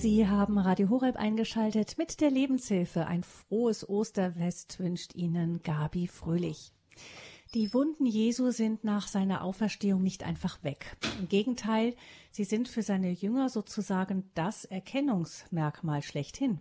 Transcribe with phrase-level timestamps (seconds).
[0.00, 3.06] Sie haben Radio Horeb eingeschaltet mit der Lebenshilfe.
[3.06, 6.72] Ein frohes Osterfest wünscht Ihnen Gabi Fröhlich.
[7.52, 10.96] Die Wunden Jesu sind nach seiner Auferstehung nicht einfach weg.
[11.18, 11.94] Im Gegenteil,
[12.30, 16.60] sie sind für seine Jünger sozusagen das Erkennungsmerkmal schlechthin.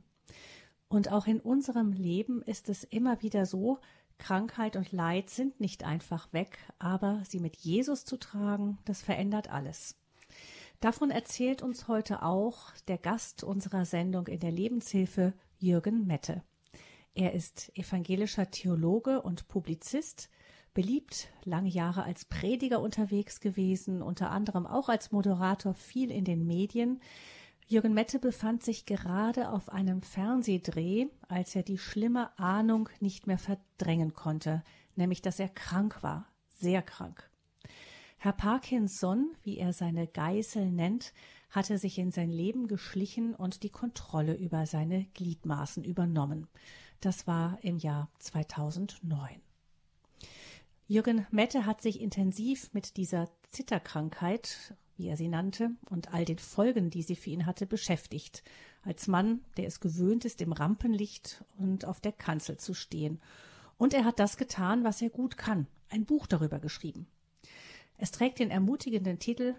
[0.90, 3.80] Und auch in unserem Leben ist es immer wieder so,
[4.18, 9.50] Krankheit und Leid sind nicht einfach weg, aber sie mit Jesus zu tragen, das verändert
[9.50, 9.99] alles.
[10.80, 16.42] Davon erzählt uns heute auch der Gast unserer Sendung in der Lebenshilfe, Jürgen Mette.
[17.14, 20.30] Er ist evangelischer Theologe und Publizist,
[20.74, 26.46] beliebt, lange Jahre als Prediger unterwegs gewesen, unter anderem auch als Moderator viel in den
[26.46, 27.02] Medien.
[27.68, 33.38] Jürgen Mette befand sich gerade auf einem Fernsehdreh, als er die schlimme Ahnung nicht mehr
[33.38, 34.64] verdrängen konnte,
[34.96, 37.29] nämlich dass er krank war, sehr krank.
[38.22, 41.14] Herr Parkinson, wie er seine Geißel nennt,
[41.52, 46.50] hatte sich in sein Leben geschlichen und die Kontrolle über seine Gliedmaßen übernommen.
[47.00, 49.42] Das war im Jahr 2009.
[50.86, 56.40] Jürgen Mette hat sich intensiv mit dieser Zitterkrankheit, wie er sie nannte, und all den
[56.40, 58.44] Folgen, die sie für ihn hatte, beschäftigt.
[58.82, 63.22] Als Mann, der es gewöhnt ist, im Rampenlicht und auf der Kanzel zu stehen.
[63.78, 67.08] Und er hat das getan, was er gut kann, ein Buch darüber geschrieben.
[68.02, 69.56] Es trägt den ermutigenden Titel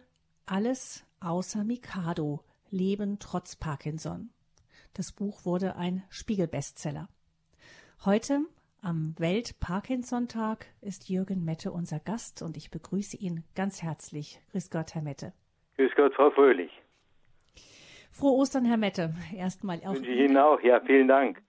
[0.46, 2.40] Alles außer Mikado.
[2.70, 4.30] Leben trotz Parkinson.
[4.94, 7.10] Das Buch wurde ein Spiegel-Bestseller.
[8.06, 8.40] Heute,
[8.80, 14.40] am Welt-Parkinson-Tag, ist Jürgen Mette unser Gast und ich begrüße ihn ganz herzlich.
[14.52, 15.34] Grüß Gott, Herr Mette.
[15.76, 16.70] Grüß Gott, Frau Fröhlich.
[18.10, 19.12] Frohe Ostern, Herr Mette.
[19.36, 19.94] Erstmal auch.
[19.94, 20.62] Wünsche ich Ihnen auch.
[20.62, 21.42] Ja, vielen Dank.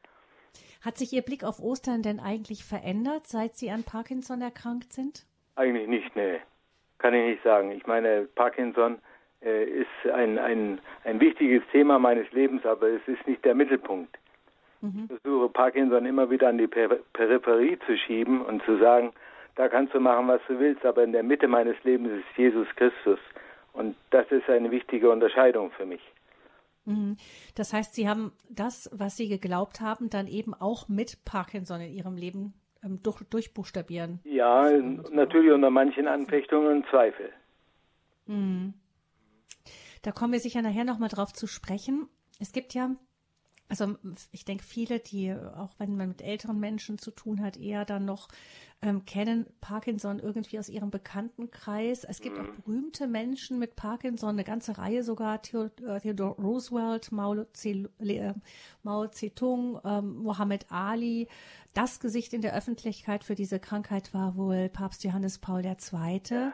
[0.81, 5.26] Hat sich Ihr Blick auf Ostern denn eigentlich verändert, seit Sie an Parkinson erkrankt sind?
[5.55, 6.42] Eigentlich nicht, nee
[7.02, 7.72] kann ich nicht sagen.
[7.72, 9.00] Ich meine, Parkinson
[9.42, 14.18] äh, ist ein, ein, ein wichtiges Thema meines Lebens, aber es ist nicht der Mittelpunkt.
[14.82, 15.10] Mhm.
[15.10, 19.12] Ich versuche Parkinson immer wieder an die per Peripherie zu schieben und zu sagen,
[19.56, 22.67] da kannst du machen, was du willst, aber in der Mitte meines Lebens ist Jesus
[22.76, 23.20] Christus.
[23.73, 26.02] Und das ist eine wichtige Unterscheidung für mich.
[26.86, 27.17] Mhm.
[27.56, 31.94] Das heißt, Sie haben das, was Sie geglaubt haben, dann eben auch mit Parkinson in
[31.94, 34.19] Ihrem Leben ähm, durch, durchbuchstabieren.
[34.23, 34.69] Ja,
[35.11, 37.31] natürlich unter manchen Anfechtungen und Zweifel.
[38.27, 38.73] Mhm.
[40.02, 42.08] Da kommen wir sicher nachher nochmal drauf zu sprechen.
[42.39, 42.95] Es gibt ja
[43.71, 43.95] also
[44.33, 48.04] ich denke, viele, die, auch wenn man mit älteren Menschen zu tun hat, eher dann
[48.04, 48.27] noch
[48.82, 52.04] ähm, kennen Parkinson irgendwie aus ihrem Bekanntenkreis.
[52.04, 52.43] Es gibt mhm.
[52.43, 59.80] auch berühmte Menschen mit Parkinson, eine ganze Reihe sogar, äh, Theodore Roosevelt, Mao, äh, Zedong,
[59.86, 61.30] ähm, Muhammad Ali.
[61.73, 66.21] Das Gesicht in der Öffentlichkeit für diese Krankheit war wohl Papst Johannes Paul II.
[66.30, 66.54] Ja.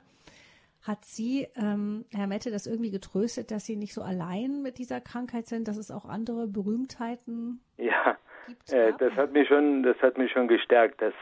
[0.87, 5.01] Hat Sie, ähm, Herr Mette, das irgendwie getröstet, dass Sie nicht so allein mit dieser
[5.01, 8.17] Krankheit sind, dass es auch andere Berühmtheiten ja,
[8.47, 8.71] gibt?
[8.71, 11.13] Ja, äh, das hat mich schon, das hat mich schon gestärkt, dass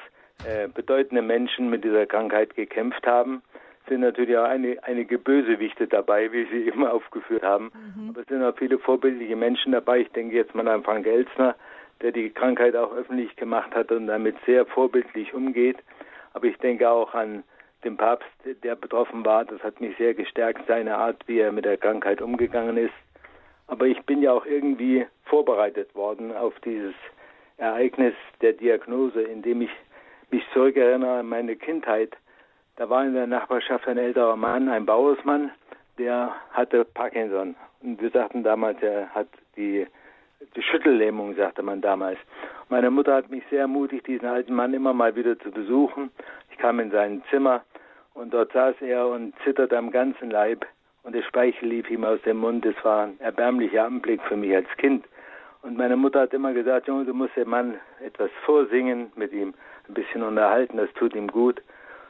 [0.48, 3.42] äh, bedeutende Menschen mit dieser Krankheit gekämpft haben.
[3.84, 7.72] Es sind natürlich auch eine, einige Bösewichte dabei, wie Sie immer aufgeführt haben.
[7.96, 8.10] Mhm.
[8.10, 10.02] Aber es sind auch viele vorbildliche Menschen dabei.
[10.02, 11.56] Ich denke jetzt mal an Frank Elsner,
[12.02, 15.78] der die Krankheit auch öffentlich gemacht hat und damit sehr vorbildlich umgeht.
[16.34, 17.44] Aber ich denke auch an
[17.86, 18.28] dem Papst,
[18.64, 19.46] der betroffen war.
[19.46, 22.94] Das hat mich sehr gestärkt, seine Art, wie er mit der Krankheit umgegangen ist.
[23.68, 26.94] Aber ich bin ja auch irgendwie vorbereitet worden auf dieses
[27.58, 29.72] Ereignis der Diagnose, indem ich
[30.32, 32.16] mich zurückerinnere an meine Kindheit.
[32.76, 35.52] Da war in der Nachbarschaft ein älterer Mann, ein Bauersmann,
[35.98, 37.56] der hatte Parkinson.
[37.82, 39.88] Und wir sagten damals, er hat die,
[40.56, 42.18] die Schüttellähmung, sagte man damals.
[42.70, 46.12] Meine Mutter hat mich sehr ermutigt, diesen alten Mann immer mal wieder zu besuchen.
[46.52, 47.64] Ich kam in sein Zimmer
[48.14, 50.66] und dort saß er und zitterte am ganzen Leib
[51.04, 52.66] und der Speichel lief ihm aus dem Mund.
[52.66, 55.06] Es war ein erbärmlicher Anblick für mich als Kind.
[55.62, 59.54] Und meine Mutter hat immer gesagt, Junge, du musst dem Mann etwas vorsingen, mit ihm
[59.88, 61.62] ein bisschen unterhalten, das tut ihm gut.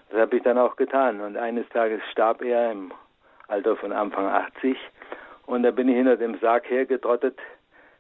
[0.10, 1.22] Das habe ich dann auch getan.
[1.22, 2.92] Und eines Tages starb er im
[3.48, 4.78] Alter von Anfang 80.
[5.46, 7.38] Und da bin ich hinter dem Sarg hergetrottet,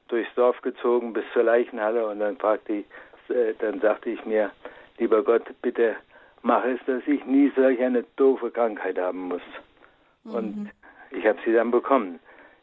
[0.08, 2.86] durchs Dorf gezogen bis zur Leichenhalle und dann fragte ich,
[3.30, 4.52] äh, dann sagte ich mir,
[4.98, 5.96] lieber Gott, bitte
[6.42, 9.42] mache es, dass ich nie solch eine doofe Krankheit haben muss.
[10.24, 10.34] Mhm.
[10.36, 10.72] Und
[11.12, 12.20] ich habe sie dann bekommen.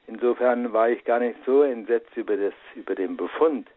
[0.06, 3.68] Insofern war ich gar nicht so entsetzt über, das, über den Befund.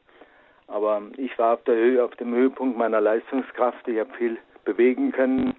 [0.68, 3.88] Aber ich war auf, der Höhe, auf dem Höhepunkt meiner Leistungskraft.
[3.88, 5.56] Ich habe viel bewegen können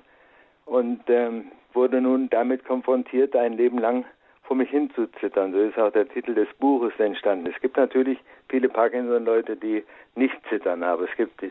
[0.65, 4.05] und ähm, wurde nun damit konfrontiert, ein Leben lang
[4.47, 5.53] vor mich hinzuzittern.
[5.53, 7.47] So ist auch der Titel des Buches entstanden.
[7.47, 9.85] Es gibt natürlich viele Parkinson-Leute, die
[10.15, 11.43] nicht zittern, aber es gibt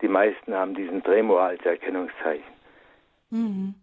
[0.00, 2.44] die meisten haben diesen Tremor als Erkennungszeichen.
[3.30, 3.74] Mhm.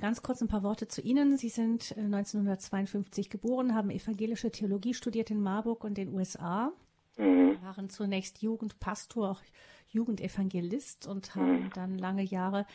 [0.00, 1.36] Ganz kurz ein paar Worte zu Ihnen.
[1.36, 6.70] Sie sind 1952 äh, geboren, haben evangelische Theologie studiert in Marburg und den USA,
[7.16, 7.56] mhm.
[7.62, 9.40] waren zunächst Jugendpastor, auch
[9.88, 11.70] Jugendevangelist und haben mhm.
[11.74, 12.66] dann lange Jahre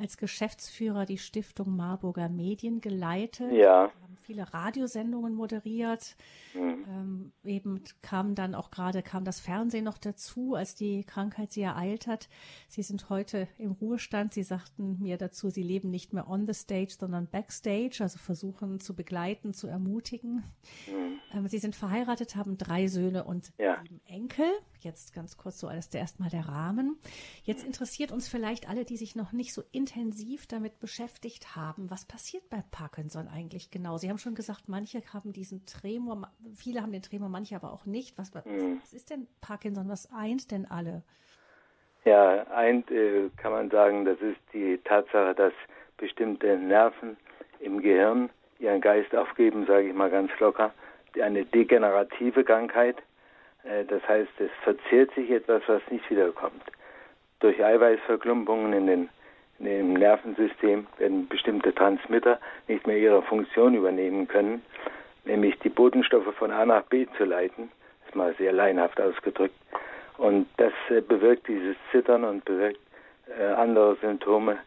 [0.00, 3.52] als Geschäftsführer die Stiftung Marburger Medien geleitet.
[3.52, 3.90] Ja.
[4.02, 6.16] Haben viele Radiosendungen moderiert.
[6.54, 6.84] Mhm.
[6.88, 11.62] Ähm, eben kam dann auch gerade kam das Fernsehen noch dazu, als die Krankheit sie
[11.62, 12.28] ereilt hat.
[12.68, 14.32] Sie sind heute im Ruhestand.
[14.32, 18.80] Sie sagten mir dazu, sie leben nicht mehr on the stage, sondern backstage, also versuchen
[18.80, 20.44] zu begleiten, zu ermutigen.
[20.86, 21.20] Mhm.
[21.34, 23.78] Ähm, sie sind verheiratet, haben drei Söhne und ja.
[23.82, 24.46] sieben Enkel.
[24.80, 26.98] Jetzt ganz kurz so alles der erstmal der Rahmen.
[27.42, 29.89] Jetzt interessiert uns vielleicht alle, die sich noch nicht so intensiv
[30.48, 33.96] damit beschäftigt haben, was passiert bei Parkinson eigentlich genau?
[33.96, 37.86] Sie haben schon gesagt, manche haben diesen Tremor, viele haben den Tremor, manche aber auch
[37.86, 38.16] nicht.
[38.18, 38.80] Was, mhm.
[38.80, 39.88] was ist denn Parkinson?
[39.88, 41.02] Was eint denn alle?
[42.04, 45.52] Ja, eint äh, kann man sagen, das ist die Tatsache, dass
[45.96, 47.16] bestimmte Nerven
[47.58, 50.72] im Gehirn ihren Geist aufgeben, sage ich mal ganz locker.
[51.20, 52.96] Eine degenerative Krankheit
[53.64, 56.62] äh, das heißt, es verzehrt sich etwas, was nicht wiederkommt.
[57.40, 59.08] Durch Eiweißverklumpungen in den,
[59.64, 64.62] dem Nervensystem werden bestimmte Transmitter nicht mehr ihre Funktion übernehmen können,
[65.24, 67.70] nämlich die Botenstoffe von A nach B zu leiten.
[68.00, 69.54] Das ist mal sehr leinhaft ausgedrückt.
[70.16, 72.80] Und das äh, bewirkt dieses Zittern und bewirkt
[73.38, 74.58] äh, andere Symptome.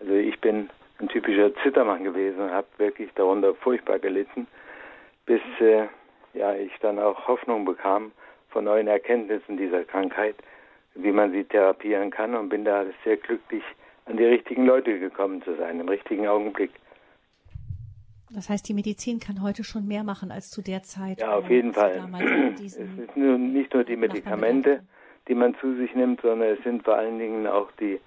[0.00, 4.46] Also ich bin ein typischer Zittermann gewesen und habe wirklich darunter furchtbar gelitten,
[5.26, 5.86] bis äh,
[6.34, 8.12] ja, ich dann auch Hoffnung bekam,
[8.50, 10.36] von neuen Erkenntnissen dieser Krankheit,
[10.94, 13.64] wie man sie therapieren kann und bin da sehr glücklich,
[14.06, 16.70] an die richtigen Leute gekommen zu sein, im richtigen Augenblick.
[18.34, 21.20] Das heißt, die Medizin kann heute schon mehr machen als zu der Zeit.
[21.20, 22.02] Ja, auf jeden Fall.
[22.64, 24.82] Es sind nur, nicht nur die Medikamente,
[25.28, 28.00] die man zu sich nimmt, sondern es sind vor allen Dingen auch die,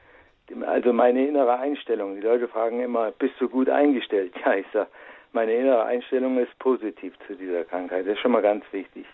[0.50, 2.16] die, also meine innere Einstellung.
[2.16, 4.34] Die Leute fragen immer, bist du gut eingestellt?
[4.46, 4.90] Ja, ich sage,
[5.32, 8.08] meine innere Einstellung ist positiv zu dieser Krankheit.
[8.08, 9.06] Das ist schon mal ganz wichtig.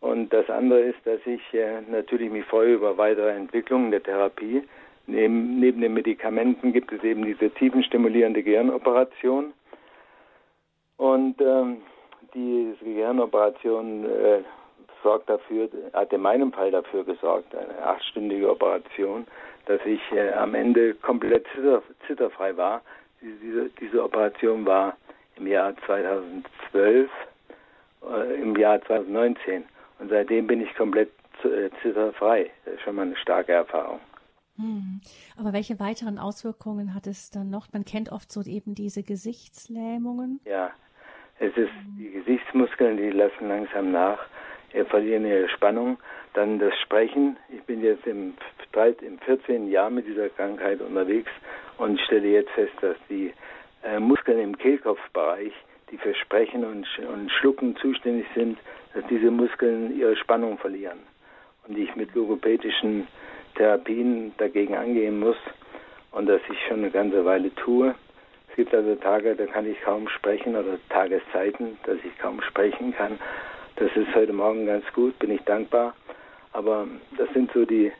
[0.00, 4.62] Und das andere ist, dass ich äh, natürlich mich freue über weitere Entwicklungen der Therapie.
[5.06, 9.52] Neben, neben den Medikamenten gibt es eben diese tiefenstimulierende Gehirnoperation.
[10.96, 11.78] Und ähm,
[12.32, 14.42] diese Gehirnoperation äh,
[15.02, 19.26] sorgt dafür, hat in meinem Fall dafür gesorgt, eine achtstündige Operation,
[19.66, 22.82] dass ich äh, am Ende komplett zitter, zitterfrei war.
[23.20, 24.96] Diese, diese Operation war
[25.36, 27.10] im Jahr 2012,
[28.10, 29.64] äh, im Jahr 2019.
[29.98, 31.10] Und seitdem bin ich komplett
[31.44, 32.50] äh, zitterfrei.
[32.64, 34.00] Das ist schon mal eine starke Erfahrung.
[34.56, 35.00] Hm.
[35.36, 37.72] Aber welche weiteren Auswirkungen hat es dann noch?
[37.72, 40.40] Man kennt oft so eben diese Gesichtslähmungen.
[40.44, 40.70] Ja,
[41.38, 41.96] es ist hm.
[41.98, 44.18] die Gesichtsmuskeln, die lassen langsam nach,
[44.88, 45.98] verlieren ihre Spannung.
[46.34, 47.36] Dann das Sprechen.
[47.48, 48.34] Ich bin jetzt im,
[49.02, 49.70] im 14.
[49.70, 51.30] Jahr mit dieser Krankheit unterwegs
[51.78, 53.32] und stelle jetzt fest, dass die
[53.84, 55.52] äh, Muskeln im Kehlkopfbereich,
[55.90, 58.58] die für Sprechen und, und Schlucken zuständig sind,
[58.94, 60.98] dass diese Muskeln ihre Spannung verlieren
[61.68, 63.06] und ich mit logopädischen
[63.54, 65.36] Therapien dagegen angehen muss
[66.12, 67.94] und das ich schon eine ganze Weile tue.
[68.48, 72.94] Es gibt also Tage, da kann ich kaum sprechen oder Tageszeiten, dass ich kaum sprechen
[72.94, 73.18] kann.
[73.76, 75.94] Das ist heute Morgen ganz gut, bin ich dankbar.
[76.52, 76.86] Aber
[77.18, 77.90] das sind so die,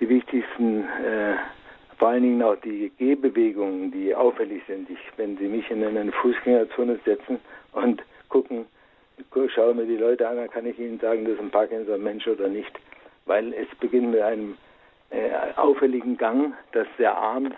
[0.00, 1.36] die wichtigsten, äh,
[1.98, 4.90] vor allen Dingen auch die Gehbewegungen, die auffällig sind.
[4.90, 7.38] Ich, wenn Sie mich in eine Fußgängerzone setzen
[7.70, 8.66] und gucken,
[9.54, 12.48] schaue mir die Leute an, dann kann ich Ihnen sagen, das ist ein Parkinson-Mensch oder
[12.48, 12.72] nicht.
[13.26, 14.56] Weil es beginnt mit einem
[15.12, 17.52] äh, auffälligen Gang, dass der Arm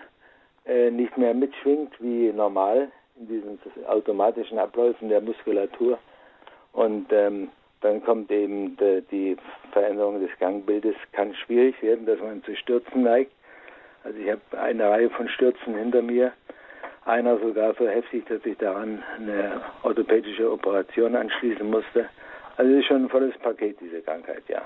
[0.65, 5.97] äh, nicht mehr mitschwingt wie normal in diesen automatischen Abläufen der Muskulatur.
[6.73, 7.49] Und ähm,
[7.81, 9.37] dann kommt eben de, die
[9.71, 13.31] Veränderung des Gangbildes, kann schwierig werden, dass man zu Stürzen neigt.
[14.03, 16.33] Also ich habe eine Reihe von Stürzen hinter mir
[17.05, 22.09] einer sogar so heftig, dass ich daran eine orthopädische Operation anschließen musste.
[22.57, 24.63] Also es ist schon ein volles Paket, diese Krankheit, ja.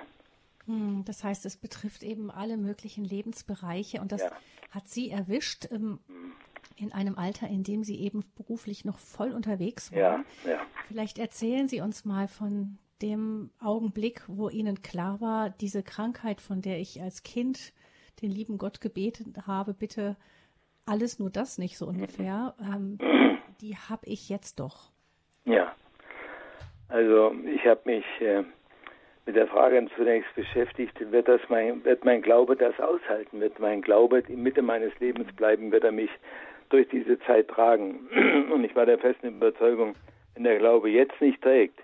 [0.70, 4.32] Hm, das heißt, es betrifft eben alle möglichen Lebensbereiche und das ja.
[4.70, 6.34] hat Sie erwischt ähm, hm.
[6.76, 10.26] in einem Alter, in dem Sie eben beruflich noch voll unterwegs waren.
[10.46, 10.62] Ja, ja.
[10.86, 16.62] Vielleicht erzählen Sie uns mal von dem Augenblick, wo Ihnen klar war, diese Krankheit, von
[16.62, 17.74] der ich als Kind
[18.22, 20.18] den lieben Gott gebeten habe, bitte
[20.86, 22.54] alles nur das nicht so ungefähr.
[22.62, 23.00] Ähm,
[23.62, 24.92] die habe ich jetzt doch.
[25.46, 25.74] Ja,
[26.90, 28.44] also ich habe mich äh,
[29.30, 33.40] mit der Frage zunächst beschäftigt, wird, das mein, wird mein Glaube das aushalten?
[33.40, 35.72] Wird mein Glaube in Mitte meines Lebens bleiben?
[35.72, 36.10] Wird er mich
[36.70, 38.10] durch diese Zeit tragen?
[38.52, 39.94] Und ich war der festen Überzeugung,
[40.34, 41.80] wenn der Glaube jetzt nicht trägt,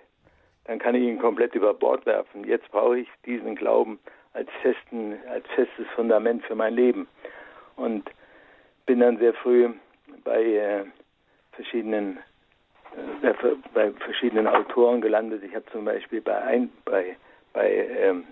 [0.64, 2.42] dann kann ich ihn komplett über Bord werfen.
[2.42, 4.00] Jetzt brauche ich diesen Glauben
[4.32, 7.06] als, festen, als festes Fundament für mein Leben.
[7.76, 8.10] Und
[8.86, 9.68] bin dann sehr früh
[10.24, 10.84] bei äh,
[11.52, 12.18] verschiedenen
[13.22, 13.32] äh,
[13.72, 15.44] bei verschiedenen Autoren gelandet.
[15.44, 17.16] Ich habe zum Beispiel bei ein, bei
[17.56, 18.24] bei ähm,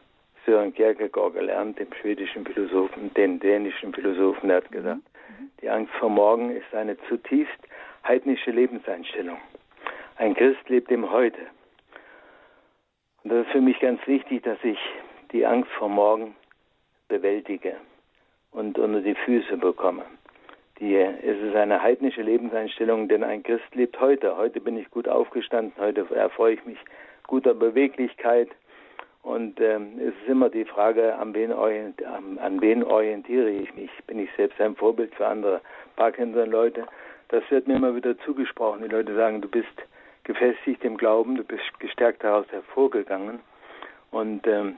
[0.44, 5.50] Sören Kierkegaard gelernt, dem schwedischen Philosophen, den dänischen Philosophen, der hat gesagt, mhm.
[5.62, 7.58] die Angst vor morgen ist eine zutiefst
[8.06, 9.38] heidnische Lebenseinstellung.
[10.18, 11.40] Ein Christ lebt im Heute.
[13.22, 14.78] Und das ist für mich ganz wichtig, dass ich
[15.32, 16.36] die Angst vor morgen
[17.08, 17.76] bewältige
[18.50, 20.04] und unter die Füße bekomme.
[20.80, 24.36] Die, es ist eine heidnische Lebenseinstellung, denn ein Christ lebt heute.
[24.36, 26.78] Heute bin ich gut aufgestanden, heute erfreue ich mich
[27.26, 28.50] guter Beweglichkeit.
[29.24, 33.90] Und ähm, es ist immer die Frage, an wen, an, an wen orientiere ich mich?
[34.06, 35.62] Bin ich selbst ein Vorbild für andere
[35.96, 36.86] Parkinson-Leute?
[37.28, 38.82] Das wird mir immer wieder zugesprochen.
[38.82, 39.72] Die Leute sagen, du bist
[40.24, 43.40] gefestigt im Glauben, du bist gestärkt daraus hervorgegangen.
[44.10, 44.76] Und ähm,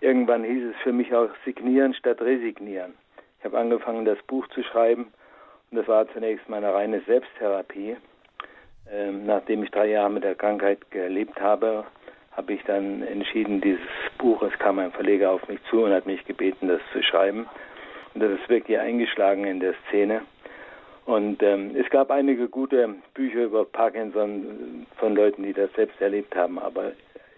[0.00, 2.94] irgendwann hieß es für mich auch signieren statt resignieren.
[3.38, 5.12] Ich habe angefangen, das Buch zu schreiben
[5.70, 7.98] und das war zunächst meine reine Selbsttherapie.
[8.90, 11.84] Ähm, nachdem ich drei Jahre mit der Krankheit gelebt habe,
[12.36, 13.80] habe ich dann entschieden, dieses
[14.18, 17.46] Buch, es kam ein Verleger auf mich zu und hat mich gebeten, das zu schreiben.
[18.14, 20.22] Und das ist wirklich eingeschlagen in der Szene.
[21.06, 26.34] Und ähm, es gab einige gute Bücher über Parkinson von Leuten, die das selbst erlebt
[26.34, 26.92] haben, aber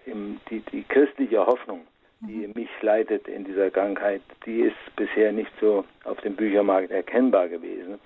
[0.07, 1.81] im, die, die christliche Hoffnung,
[2.21, 2.53] die mhm.
[2.55, 7.99] mich leitet in dieser Krankheit, die ist bisher nicht so auf dem Büchermarkt erkennbar gewesen,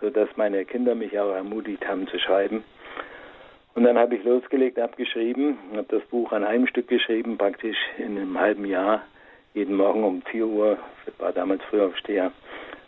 [0.00, 2.62] sodass meine Kinder mich auch ermutigt haben zu schreiben.
[3.76, 7.76] Und dann habe ich losgelegt, habe geschrieben, habe das Buch an einem Stück geschrieben, praktisch
[7.98, 9.02] in einem halben Jahr,
[9.52, 10.78] jeden Morgen um 4 Uhr,
[11.18, 12.32] war damals Frühaufsteher,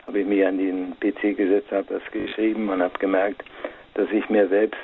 [0.06, 3.44] habe ich mich an den PC gesetzt, habe das geschrieben und habe gemerkt,
[3.94, 4.80] dass ich mir selbst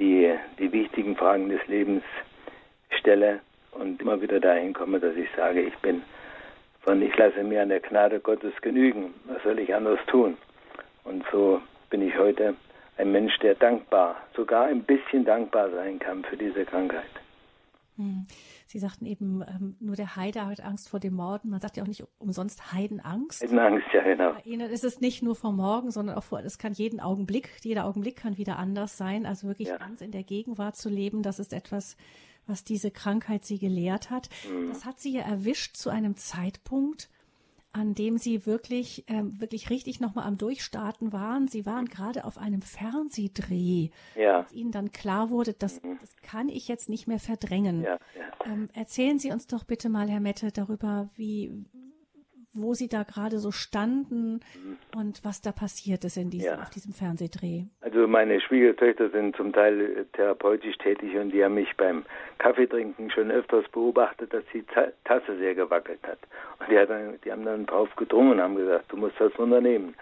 [0.00, 2.02] die, die wichtigen Fragen des Lebens
[2.90, 3.38] stelle
[3.70, 6.02] und immer wieder dahin komme, dass ich sage, ich bin
[6.80, 9.14] von, ich lasse mir an der Gnade Gottes genügen.
[9.26, 10.36] Was soll ich anders tun?
[11.04, 11.60] Und so
[11.90, 12.56] bin ich heute
[12.96, 17.04] ein Mensch, der dankbar, sogar ein bisschen dankbar sein kann für diese Krankheit.
[17.96, 18.26] Hm.
[18.66, 21.50] Sie sagten eben, ähm, nur der Heide hat Angst vor dem Morden.
[21.50, 23.42] Man sagt ja auch nicht umsonst Heidenangst.
[23.42, 24.32] Heidenangst, ja, genau.
[24.32, 27.50] Bei Ihnen ist es nicht nur vor morgen, sondern auch vor, es kann jeden Augenblick,
[27.62, 29.24] jeder Augenblick kann wieder anders sein.
[29.24, 29.78] Also wirklich ja.
[29.78, 31.96] ganz in der Gegenwart zu leben, das ist etwas,
[32.46, 34.28] was diese Krankheit Sie gelehrt hat.
[34.50, 34.68] Mhm.
[34.68, 37.08] Das hat Sie ja erwischt zu einem Zeitpunkt,
[37.76, 41.46] an dem Sie wirklich, ähm, wirklich richtig nochmal am Durchstarten waren.
[41.46, 44.38] Sie waren gerade auf einem Fernsehdreh, ja.
[44.40, 45.98] als Ihnen dann klar wurde, das, mhm.
[46.00, 47.82] das kann ich jetzt nicht mehr verdrängen.
[47.82, 48.46] Ja, ja.
[48.46, 51.52] Ähm, erzählen Sie uns doch bitte mal, Herr Mette, darüber, wie,
[52.62, 54.78] wo Sie da gerade so standen mhm.
[54.96, 56.62] und was da passiert ist in diesem, ja.
[56.62, 57.64] auf diesem Fernsehdreh.
[57.80, 62.04] Also meine Schwiegertöchter sind zum Teil äh, therapeutisch tätig und die haben mich beim
[62.38, 64.64] Kaffeetrinken schon öfters beobachtet, dass die
[65.04, 66.18] Tasse sehr gewackelt hat.
[66.58, 69.32] Und die, hat dann, die haben dann drauf gedrungen und haben gesagt, du musst das
[69.36, 69.94] unternehmen.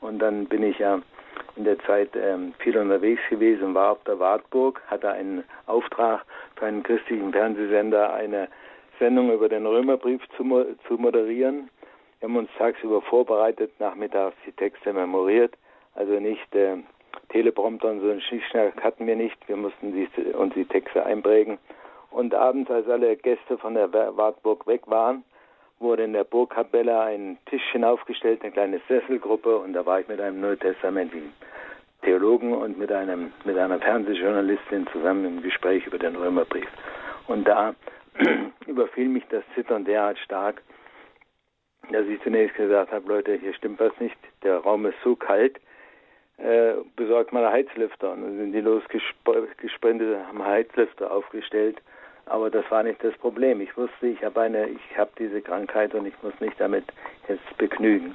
[0.00, 1.00] Und dann bin ich ja
[1.56, 6.24] in der Zeit ähm, viel unterwegs gewesen, war auf der Wartburg, hatte einen Auftrag
[6.56, 8.48] für einen christlichen Fernsehsender, eine
[8.98, 10.44] Sendung über den Römerbrief zu,
[10.86, 11.68] zu moderieren.
[12.20, 15.54] Wir haben uns tagsüber vorbereitet, nachmittags die Texte memoriert,
[15.94, 16.76] also nicht äh,
[17.28, 19.36] Teleprompter und so einen Schnickschnack hatten wir nicht.
[19.48, 21.58] Wir mussten die, uns die Texte einprägen.
[22.10, 25.24] Und abends, als alle Gäste von der Wartburg weg waren,
[25.78, 30.20] wurde in der Burgkapelle ein Tischchen aufgestellt, eine kleine Sesselgruppe, und da war ich mit
[30.20, 31.34] einem neutestamentlichen
[32.02, 36.68] Theologen und mit einem mit einer Fernsehjournalistin zusammen im Gespräch über den Römerbrief.
[37.26, 37.74] Und da
[38.66, 40.62] überfiel mich das Zittern derart stark,
[41.90, 45.60] dass ich zunächst gesagt habe, Leute, hier stimmt was nicht, der Raum ist so kalt,
[46.38, 48.12] äh, besorgt mal Heizlüfter.
[48.12, 51.78] Und dann sind die losgesprintet, haben Heizlüfter aufgestellt.
[52.26, 53.60] Aber das war nicht das Problem.
[53.60, 56.84] Ich wusste, ich habe eine, ich habe diese Krankheit und ich muss mich damit
[57.28, 58.14] jetzt begnügen.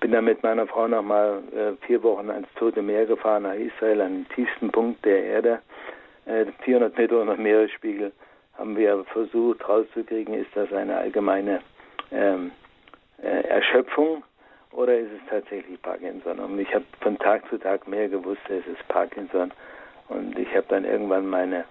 [0.00, 4.00] Bin dann mit meiner Frau nochmal äh, vier Wochen ans Tote Meer gefahren, nach Israel,
[4.00, 5.60] an den tiefsten Punkt der Erde,
[6.26, 8.12] äh, 400 Meter unter Meeresspiegel.
[8.58, 11.60] Haben wir versucht rauszukriegen, ist das eine allgemeine
[12.10, 12.65] ähm, äh,
[13.22, 14.22] Erschöpfung
[14.72, 16.38] oder ist es tatsächlich Parkinson?
[16.38, 19.52] Und ich habe von Tag zu Tag mehr gewusst, es ist Parkinson.
[20.08, 21.64] Und ich habe dann irgendwann meine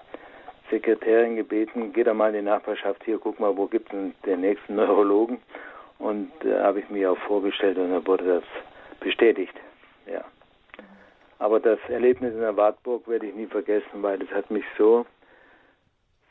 [0.70, 4.42] Sekretärin gebeten, geh da mal in die Nachbarschaft hier, guck mal, wo gibt es den
[4.42, 5.40] nächsten Neurologen?
[6.00, 8.44] Und äh, habe ich mir auch vorgestellt und dann wurde das
[9.00, 9.54] bestätigt.
[10.12, 10.26] Ja.
[11.40, 15.06] Aber das Erlebnis in der Wartburg werde ich nie vergessen, weil das hat mich so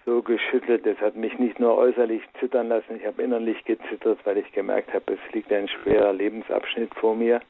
[0.05, 0.87] so geschüttelt.
[0.87, 4.93] Es hat mich nicht nur äußerlich zittern lassen, ich habe innerlich gezittert, weil ich gemerkt
[4.93, 7.41] habe, es liegt ein schwerer Lebensabschnitt vor mir.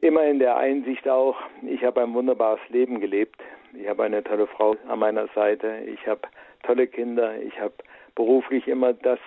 [0.00, 3.40] Immer in der Einsicht auch, ich habe ein wunderbares Leben gelebt.
[3.72, 5.78] Ich habe eine tolle Frau an meiner Seite.
[5.86, 6.22] Ich habe
[6.62, 7.40] tolle Kinder.
[7.40, 7.74] Ich habe
[8.14, 9.18] beruflich immer das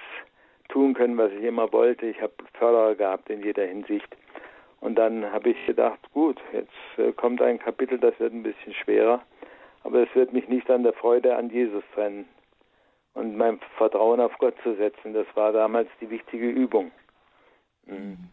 [0.69, 2.05] tun können, was ich immer wollte.
[2.05, 4.15] Ich habe Förderer gehabt in jeder Hinsicht.
[4.79, 8.73] Und dann habe ich gedacht, gut, jetzt äh, kommt ein Kapitel, das wird ein bisschen
[8.73, 9.21] schwerer,
[9.83, 12.25] aber es wird mich nicht an der Freude an Jesus trennen
[13.13, 15.13] und mein Vertrauen auf Gott zu setzen.
[15.13, 16.91] Das war damals die wichtige Übung.
[17.85, 18.29] Mhm.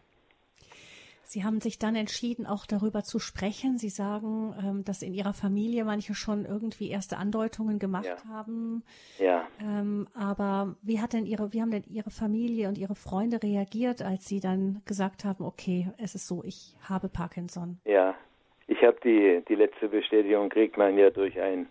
[1.29, 3.77] Sie haben sich dann entschieden, auch darüber zu sprechen.
[3.77, 8.29] Sie sagen, ähm, dass in Ihrer Familie manche schon irgendwie erste Andeutungen gemacht ja.
[8.29, 8.83] haben.
[9.19, 9.45] Ja.
[9.59, 14.01] Ähm, aber wie hat denn Ihre, wie haben denn Ihre Familie und Ihre Freunde reagiert,
[14.01, 17.81] als Sie dann gesagt haben, okay, es ist so, ich habe Parkinson?
[17.83, 18.15] Ja,
[18.67, 21.67] ich habe die, die letzte Bestätigung kriegt man ja durch ein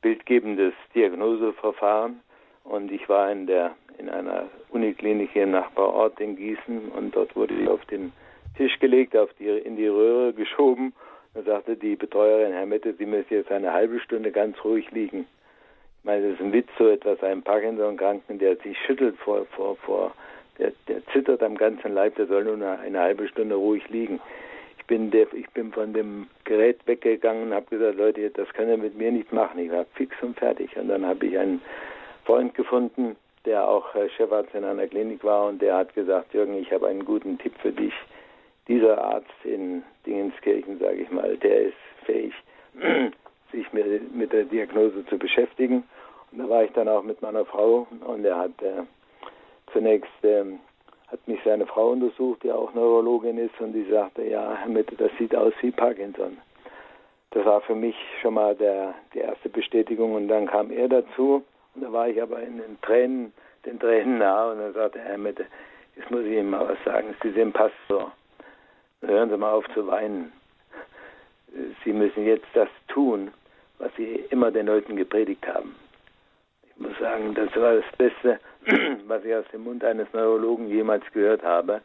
[0.00, 2.20] bildgebendes Diagnoseverfahren.
[2.64, 7.34] Und ich war in der in einer Uniklinik hier im Nachbarort in Gießen und dort
[7.34, 8.12] wurde ich auf den
[8.56, 10.92] Tisch gelegt, auf die, in die Röhre geschoben.
[11.34, 15.26] Da sagte die Betreuerin, Herr Mette, Sie müssen jetzt eine halbe Stunde ganz ruhig liegen.
[15.98, 19.76] Ich meine, das ist ein Witz, so etwas einem Parkinson-Kranken, der sich schüttelt vor, vor,
[19.76, 20.14] vor,
[20.58, 24.20] der, der zittert am ganzen Leib, der soll nur eine, eine halbe Stunde ruhig liegen.
[24.88, 28.78] Bin, der, ich bin von dem Gerät weggegangen und habe gesagt, Leute, das können ihr
[28.78, 29.60] mit mir nicht machen.
[29.60, 30.76] Ich war fix und fertig.
[30.76, 31.60] Und dann habe ich einen
[32.24, 33.14] Freund gefunden,
[33.44, 36.88] der auch äh, Chefarzt in einer Klinik war und der hat gesagt, Jürgen, ich habe
[36.88, 37.94] einen guten Tipp für dich
[38.68, 42.34] dieser Arzt in Dingenskirchen, sage ich mal, der ist fähig,
[43.52, 45.84] sich mit, der Diagnose zu beschäftigen.
[46.30, 48.82] Und da war ich dann auch mit meiner Frau und er hat äh,
[49.72, 50.44] zunächst äh,
[51.10, 54.94] hat mich seine Frau untersucht, die auch Neurologin ist, und die sagte, ja, Herr Mitte,
[54.96, 56.38] das sieht aus wie Parkinson.
[57.30, 61.44] Das war für mich schon mal der, die erste Bestätigung und dann kam er dazu
[61.74, 63.32] und da war ich aber in den Tränen,
[63.66, 65.44] den Tränen nah und dann sagte Herr Mitte,
[65.96, 68.12] jetzt muss ich Ihnen mal was sagen, Sie sind Pastor.
[69.02, 70.32] Hören Sie mal auf zu weinen.
[71.84, 73.30] Sie müssen jetzt das tun,
[73.78, 75.76] was Sie immer den Leuten gepredigt haben.
[76.62, 78.40] Ich muss sagen, das war das Beste,
[79.06, 81.80] was ich aus dem Mund eines Neurologen jemals gehört habe,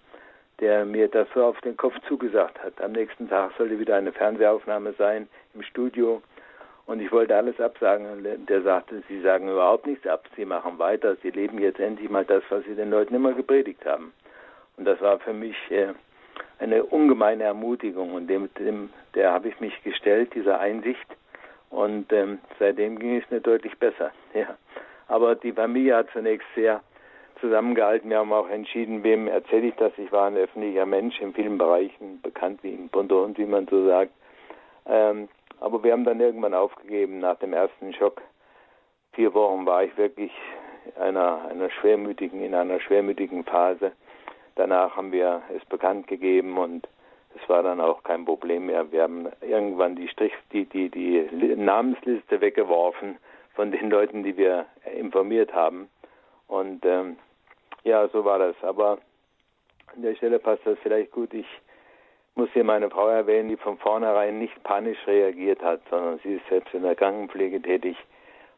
[0.60, 2.82] der mir das so auf den Kopf zugesagt hat.
[2.82, 6.22] Am nächsten Tag sollte wieder eine Fernsehaufnahme sein im Studio
[6.86, 8.26] und ich wollte alles absagen.
[8.48, 12.26] Der sagte, Sie sagen überhaupt nichts ab, Sie machen weiter, Sie leben jetzt endlich mal
[12.26, 14.12] das, was Sie den Leuten immer gepredigt haben.
[14.76, 15.94] Und das war für mich äh,
[16.60, 21.08] eine ungemeine Ermutigung und dem, dem der habe ich mich gestellt, dieser Einsicht
[21.70, 24.12] und ähm, seitdem ging es mir deutlich besser.
[24.34, 24.58] Ja.
[25.08, 26.82] Aber die Familie hat zunächst sehr
[27.40, 28.10] zusammengehalten.
[28.10, 29.92] Wir haben auch entschieden, wem erzähle ich das.
[29.98, 33.86] Ich war ein öffentlicher Mensch in vielen Bereichen, bekannt wie in Bunterhund, wie man so
[33.86, 34.14] sagt.
[34.86, 35.28] Ähm,
[35.60, 38.22] aber wir haben dann irgendwann aufgegeben nach dem ersten Schock.
[39.14, 40.32] Vier Wochen war ich wirklich
[41.00, 43.92] einer, einer schwermütigen, in einer schwermütigen Phase.
[44.56, 46.88] Danach haben wir es bekannt gegeben und
[47.36, 48.92] es war dann auch kein Problem mehr.
[48.92, 53.18] Wir haben irgendwann die Strich, die, die, die Namensliste weggeworfen
[53.54, 54.66] von den Leuten, die wir
[54.98, 55.90] informiert haben.
[56.48, 57.18] Und ähm,
[57.84, 58.56] ja, so war das.
[58.62, 59.00] Aber
[59.96, 61.34] an der Stelle passt das vielleicht gut.
[61.34, 61.48] Ich
[62.36, 66.48] muss hier meine Frau erwähnen, die von vornherein nicht panisch reagiert hat, sondern sie ist
[66.50, 67.96] selbst in der Krankenpflege tätig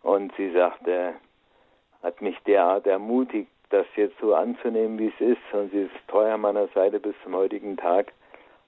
[0.01, 1.15] und sie sagte,
[2.01, 5.53] hat mich derart ermutigt, das jetzt so anzunehmen, wie es ist.
[5.53, 8.13] Und sie ist treu an meiner Seite bis zum heutigen Tag.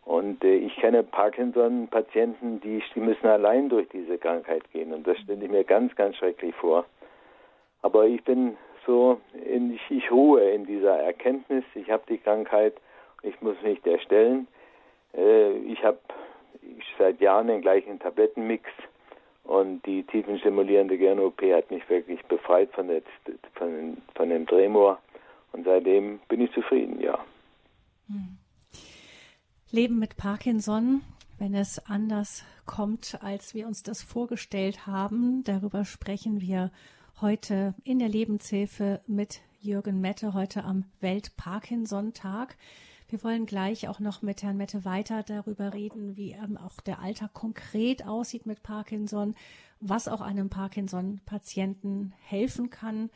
[0.08, 4.94] Und äh, ich kenne Parkinson-Patienten, die, die müssen allein durch diese Krankheit gehen.
[4.94, 6.86] Und das stelle ich mir ganz, ganz schrecklich vor.
[7.82, 11.66] Aber ich bin so, in, ich, ich ruhe in dieser Erkenntnis.
[11.76, 12.74] Ich habe die Krankheit,
[13.22, 14.48] ich muss mich der stellen.
[15.14, 16.00] Äh, ich habe
[16.98, 18.64] seit Jahren den gleichen Tablettenmix.
[19.44, 23.02] Und die tiefenstimulierende Gehirn-OP hat mich wirklich befreit von, der,
[23.56, 25.00] von, von dem Tremor.
[25.52, 27.20] Und seitdem bin ich zufrieden, ja.
[28.08, 28.37] Hm.
[29.70, 31.02] Leben mit Parkinson,
[31.40, 36.72] wenn es anders kommt, als wir uns das vorgestellt haben, darüber sprechen wir
[37.20, 42.56] heute in der Lebenshilfe mit Jürgen Mette, heute am Welt-Parkinson-Tag.
[43.10, 47.00] Wir wollen gleich auch noch mit Herrn Mette weiter darüber reden, wie ähm, auch der
[47.00, 49.36] Alltag konkret aussieht mit Parkinson,
[49.82, 53.10] was auch einem Parkinson-Patienten helfen kann,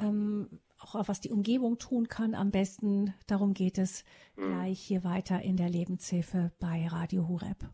[0.00, 0.48] ähm,
[0.82, 3.14] auch was die Umgebung tun kann am besten.
[3.26, 4.04] Darum geht es
[4.36, 4.48] mhm.
[4.48, 7.68] gleich hier weiter in der Lebenshilfe bei Radio Hureb.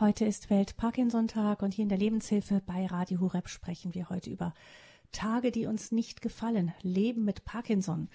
[0.00, 4.54] Heute ist Welt-Parkinson-Tag und hier in der Lebenshilfe bei Radio Horeb sprechen wir heute über
[5.12, 8.08] Tage, die uns nicht gefallen, Leben mit Parkinson.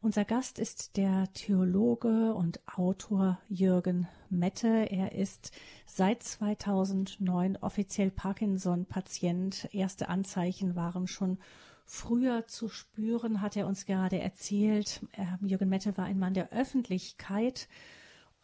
[0.00, 4.86] Unser Gast ist der Theologe und Autor Jürgen Mette.
[4.90, 5.50] Er ist
[5.86, 9.68] seit 2009 offiziell Parkinson-Patient.
[9.72, 11.38] Erste Anzeichen waren schon
[11.86, 15.00] früher zu spüren, hat er uns gerade erzählt.
[15.40, 17.66] Jürgen Mette war ein Mann der Öffentlichkeit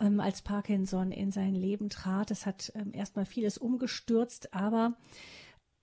[0.00, 2.30] ähm, als Parkinson in sein Leben trat.
[2.30, 4.96] Es hat ähm, erstmal vieles umgestürzt, aber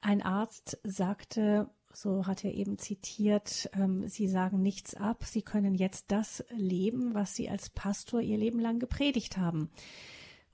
[0.01, 1.69] ein Arzt sagte,
[1.99, 7.15] so hat er eben zitiert, ähm, Sie sagen nichts ab, Sie können jetzt das leben,
[7.15, 9.71] was Sie als Pastor Ihr Leben lang gepredigt haben.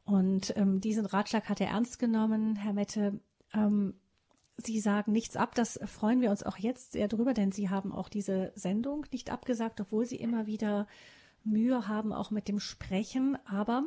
[0.05, 3.19] Und ähm, diesen Ratschlag hat er ernst genommen, Herr Mette.
[3.53, 3.95] Ähm,
[4.55, 7.91] Sie sagen nichts ab, das freuen wir uns auch jetzt sehr drüber, denn Sie haben
[7.91, 10.87] auch diese Sendung nicht abgesagt, obwohl Sie immer wieder
[11.43, 13.37] Mühe haben, auch mit dem Sprechen.
[13.45, 13.83] Aber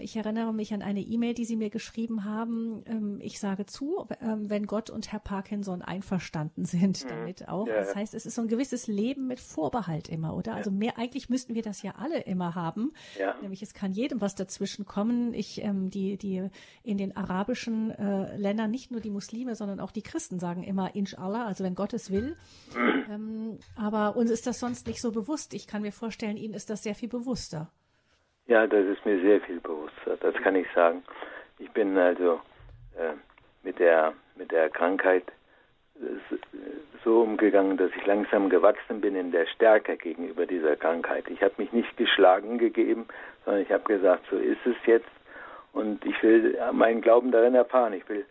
[0.00, 2.82] ich erinnere mich an eine E-Mail, die Sie mir geschrieben haben.
[2.86, 7.08] Ähm, ich sage zu, ähm, wenn Gott und Herr Parkinson einverstanden sind mhm.
[7.08, 7.66] damit auch.
[7.66, 10.52] Ja, das heißt, es ist so ein gewisses Leben mit Vorbehalt immer, oder?
[10.52, 10.56] Ja.
[10.56, 12.92] Also mehr, eigentlich müssten wir das ja alle immer haben.
[13.18, 13.34] Ja.
[13.40, 15.34] Nämlich es kann jedem was dazwischen kommen.
[15.34, 16.48] Ich, ähm, die, die
[16.82, 20.94] in den arabischen äh, Ländern, nicht nur die Muslime, sondern auch die Christen sagen immer
[20.94, 22.36] Inshallah, also wenn Gott es will.
[22.74, 23.10] Mhm.
[23.10, 25.54] Ähm, aber uns ist das sonst nicht so bewusst.
[25.54, 27.72] Ich kann mir vorstellen, Ihnen ist das sehr viel bewusster.
[28.46, 31.02] Ja, das ist mir sehr viel bewusster, das kann ich sagen.
[31.58, 32.40] Ich bin also
[32.96, 33.14] äh,
[33.64, 35.24] mit der mit der Krankheit
[36.00, 36.36] äh,
[37.04, 41.28] so umgegangen, dass ich langsam gewachsen bin in der Stärke gegenüber dieser Krankheit.
[41.28, 43.06] Ich habe mich nicht geschlagen gegeben,
[43.44, 45.08] sondern ich habe gesagt, so ist es jetzt
[45.72, 47.92] und ich will meinen Glauben darin erfahren.
[47.92, 48.24] Ich will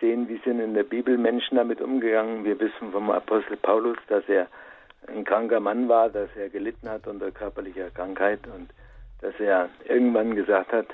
[0.00, 2.44] sehen, wie sind in der Bibel Menschen damit umgegangen.
[2.44, 4.48] Wir wissen vom Apostel Paulus, dass er
[5.06, 8.70] ein kranker Mann war, dass er gelitten hat unter körperlicher Krankheit und
[9.24, 10.86] dass er irgendwann gesagt hat,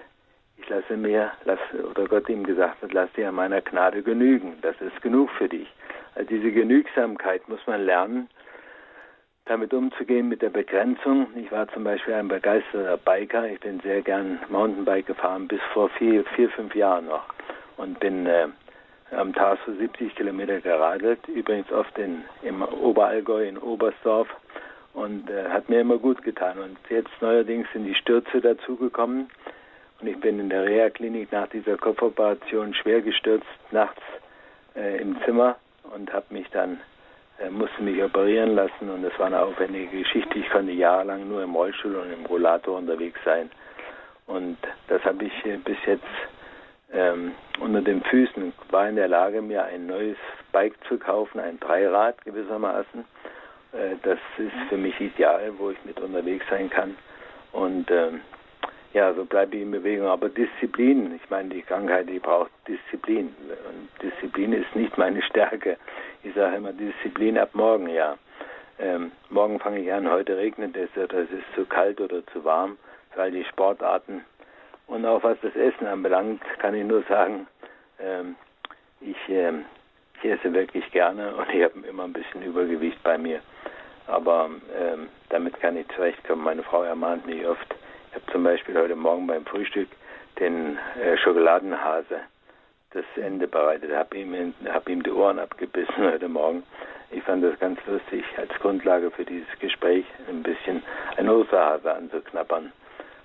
[0.57, 1.59] ich lasse mir, lass,
[1.91, 5.49] oder Gott ihm gesagt hat, lass dir an meiner Gnade genügen, das ist genug für
[5.49, 5.67] dich.
[6.15, 8.29] Also diese Genügsamkeit muss man lernen,
[9.47, 11.27] damit umzugehen mit der Begrenzung.
[11.35, 15.89] Ich war zum Beispiel ein begeisterter Biker, ich bin sehr gern Mountainbike gefahren, bis vor
[15.91, 17.25] vier, vier fünf Jahren noch
[17.79, 18.47] und bin äh,
[19.11, 24.29] am Tag so 70 Kilometer geradelt, übrigens oft in, im Oberallgäu in Oberstdorf
[24.95, 26.59] und äh, hat mir immer gut getan.
[26.59, 29.31] Und jetzt neuerdings sind die Stürze dazugekommen.
[30.01, 34.03] Und ich bin in der Reha-Klinik nach dieser Kopfoperation schwer gestürzt nachts
[34.75, 35.57] äh, im Zimmer
[35.95, 36.81] und habe mich dann
[37.39, 38.89] äh, musste mich operieren lassen.
[38.91, 40.39] Und es war eine aufwendige Geschichte.
[40.39, 43.51] Ich konnte jahrelang nur im Rollstuhl und im Rollator unterwegs sein.
[44.27, 46.05] Und das habe ich äh, bis jetzt
[46.93, 48.53] ähm, unter den Füßen.
[48.71, 50.17] War in der Lage, mir ein neues
[50.53, 53.05] Bike zu kaufen, ein Dreirad gewissermaßen
[53.73, 56.97] das ist für mich ideal, wo ich mit unterwegs sein kann.
[57.53, 58.21] Und ähm,
[58.93, 60.09] ja, so bleibe ich in Bewegung.
[60.09, 63.35] Aber Disziplin, ich meine, die Krankheit, die braucht Disziplin.
[63.49, 65.77] Und Disziplin ist nicht meine Stärke.
[66.23, 68.17] Ich sage immer Disziplin ab morgen, ja.
[68.79, 72.45] Ähm, morgen fange ich an, heute regnet es oder es ist zu kalt oder zu
[72.45, 72.79] warm
[73.11, 74.25] für all die Sportarten.
[74.87, 77.47] Und auch was das Essen anbelangt, kann ich nur sagen,
[78.01, 78.37] ähm,
[79.01, 79.65] ich, ähm,
[80.23, 83.41] ich esse wirklich gerne und ich habe immer ein bisschen Übergewicht bei mir.
[84.07, 86.45] Aber ähm, damit kann ich zurechtkommen.
[86.45, 87.75] Meine Frau ermahnt mich oft.
[88.09, 89.89] Ich habe zum Beispiel heute Morgen beim Frühstück
[90.39, 92.21] den äh, Schokoladenhase
[92.93, 96.65] das Ende bereitet, habe ihm, hab ihm die Ohren abgebissen heute Morgen.
[97.13, 100.83] Ich fand das ganz lustig, als Grundlage für dieses Gespräch ein bisschen
[101.17, 102.73] ein Osterhase anzuknappern.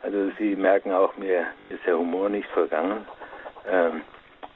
[0.01, 3.05] Also Sie merken auch, mir ist der Humor nicht vergangen.
[3.67, 4.01] Ähm,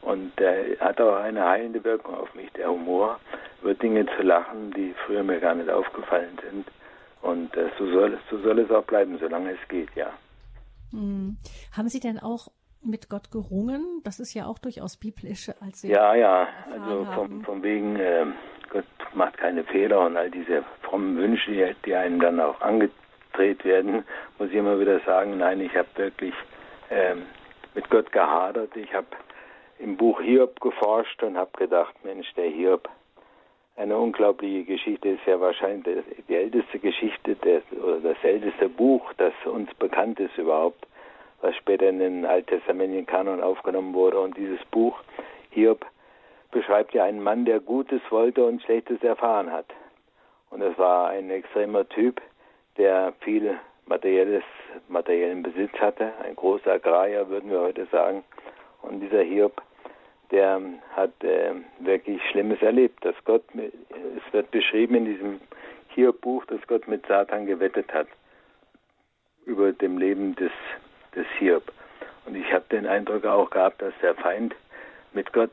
[0.01, 3.19] und der hat auch eine heilende Wirkung auf mich, der Humor,
[3.61, 6.65] über Dinge zu lachen, die früher mir gar nicht aufgefallen sind.
[7.21, 10.11] Und äh, so, soll, so soll es auch bleiben, solange es geht, ja.
[10.91, 11.37] Hm.
[11.75, 12.47] Haben Sie denn auch
[12.81, 14.01] mit Gott gerungen?
[14.03, 15.89] Das ist ja auch durchaus biblisch, als Sie.
[15.89, 18.25] Ja, ja, also vom, vom wegen, äh,
[18.69, 23.65] Gott macht keine Fehler und all diese frommen Wünsche, die, die einem dann auch angedreht
[23.65, 24.03] werden,
[24.37, 26.33] muss ich immer wieder sagen, nein, ich habe wirklich
[26.89, 27.15] äh,
[27.75, 28.75] mit Gott gehadert.
[28.75, 29.07] Ich habe
[29.79, 32.89] im Buch Hiob geforscht und habe gedacht, Mensch, der Hiob,
[33.77, 39.33] eine unglaubliche Geschichte, ist ja wahrscheinlich die älteste Geschichte der, oder das älteste Buch, das
[39.45, 40.85] uns bekannt ist überhaupt,
[41.41, 44.19] was später in den alttestamentlichen Kanon aufgenommen wurde.
[44.19, 44.99] Und dieses Buch
[45.51, 45.85] Hiob
[46.51, 49.67] beschreibt ja einen Mann, der Gutes wollte und Schlechtes erfahren hat.
[50.49, 52.21] Und es war ein extremer Typ,
[52.77, 54.43] der viel materielles,
[54.89, 58.23] materiellen Besitz hatte, ein großer Agrarier, würden wir heute sagen.
[58.81, 59.61] Und dieser Hiob
[60.31, 60.61] der
[60.95, 63.03] hat äh, wirklich Schlimmes erlebt.
[63.03, 65.41] Dass Gott, es wird beschrieben in diesem
[65.89, 68.07] Hiob-Buch, dass Gott mit Satan gewettet hat
[69.45, 70.51] über dem Leben des,
[71.15, 71.71] des Hiob.
[72.25, 74.55] Und ich habe den Eindruck auch gehabt, dass der Feind
[75.13, 75.51] mit Gott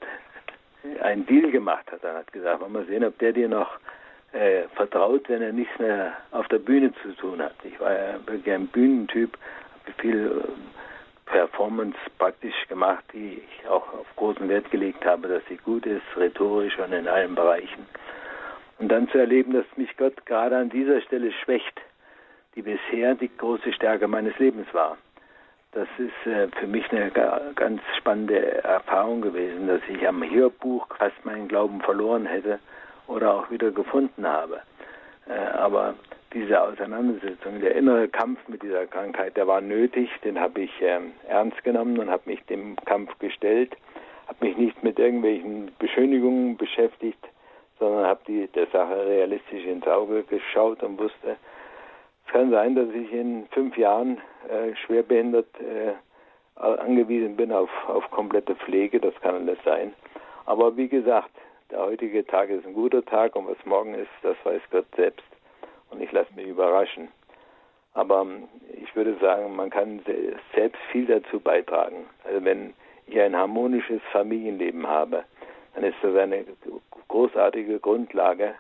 [1.00, 2.04] einen Deal gemacht hat.
[2.04, 3.78] Er hat gesagt, wollen wir sehen, ob der dir noch
[4.32, 7.54] äh, vertraut, wenn er nichts mehr auf der Bühne zu tun hat.
[7.64, 9.36] Ich war ja wirklich ein Bühnentyp,
[9.86, 10.44] habe viel
[11.26, 16.02] Performance praktisch gemacht, die ich auch auf großen Wert gelegt habe, dass sie gut ist,
[16.16, 17.86] rhetorisch und in allen Bereichen.
[18.78, 21.80] Und dann zu erleben, dass mich Gott gerade an dieser Stelle schwächt,
[22.54, 24.96] die bisher die große Stärke meines Lebens war.
[25.72, 31.22] das ist äh, für mich eine ganz spannende Erfahrung gewesen, dass ich am Hörbuch fast
[31.24, 32.58] meinen Glauben verloren hätte
[33.06, 34.62] oder auch wieder gefunden habe.
[35.28, 35.94] Äh, aber
[36.32, 41.00] diese Auseinandersetzung, der innere Kampf mit dieser Krankheit, der war nötig, den habe ich äh,
[41.28, 43.76] ernst genommen und habe mich dem Kampf gestellt,
[44.26, 47.22] habe mich nicht mit irgendwelchen Beschönigungen beschäftigt,
[47.78, 51.36] sondern habe der Sache realistisch ins Auge geschaut und wusste,
[52.26, 55.92] es kann sein, dass ich in fünf Jahren äh, schwerbehindert äh,
[56.60, 59.92] angewiesen bin auf, auf komplette Pflege, das kann alles sein.
[60.46, 61.30] Aber wie gesagt,
[61.70, 65.36] der heutige Tag ist ein guter Tag und was morgen ist, das weiß Gott selbst.
[65.90, 67.09] Und ich lasse mich überraschen.
[67.94, 68.49] Aber ähm,
[68.83, 70.01] ich würde sagen, man kann
[70.55, 72.07] selbst viel dazu beitragen.
[72.25, 72.75] Also wenn
[73.07, 75.25] ich ein harmonisches Familienleben habe,
[75.75, 76.44] dann ist das eine
[77.09, 78.55] großartige Grundlage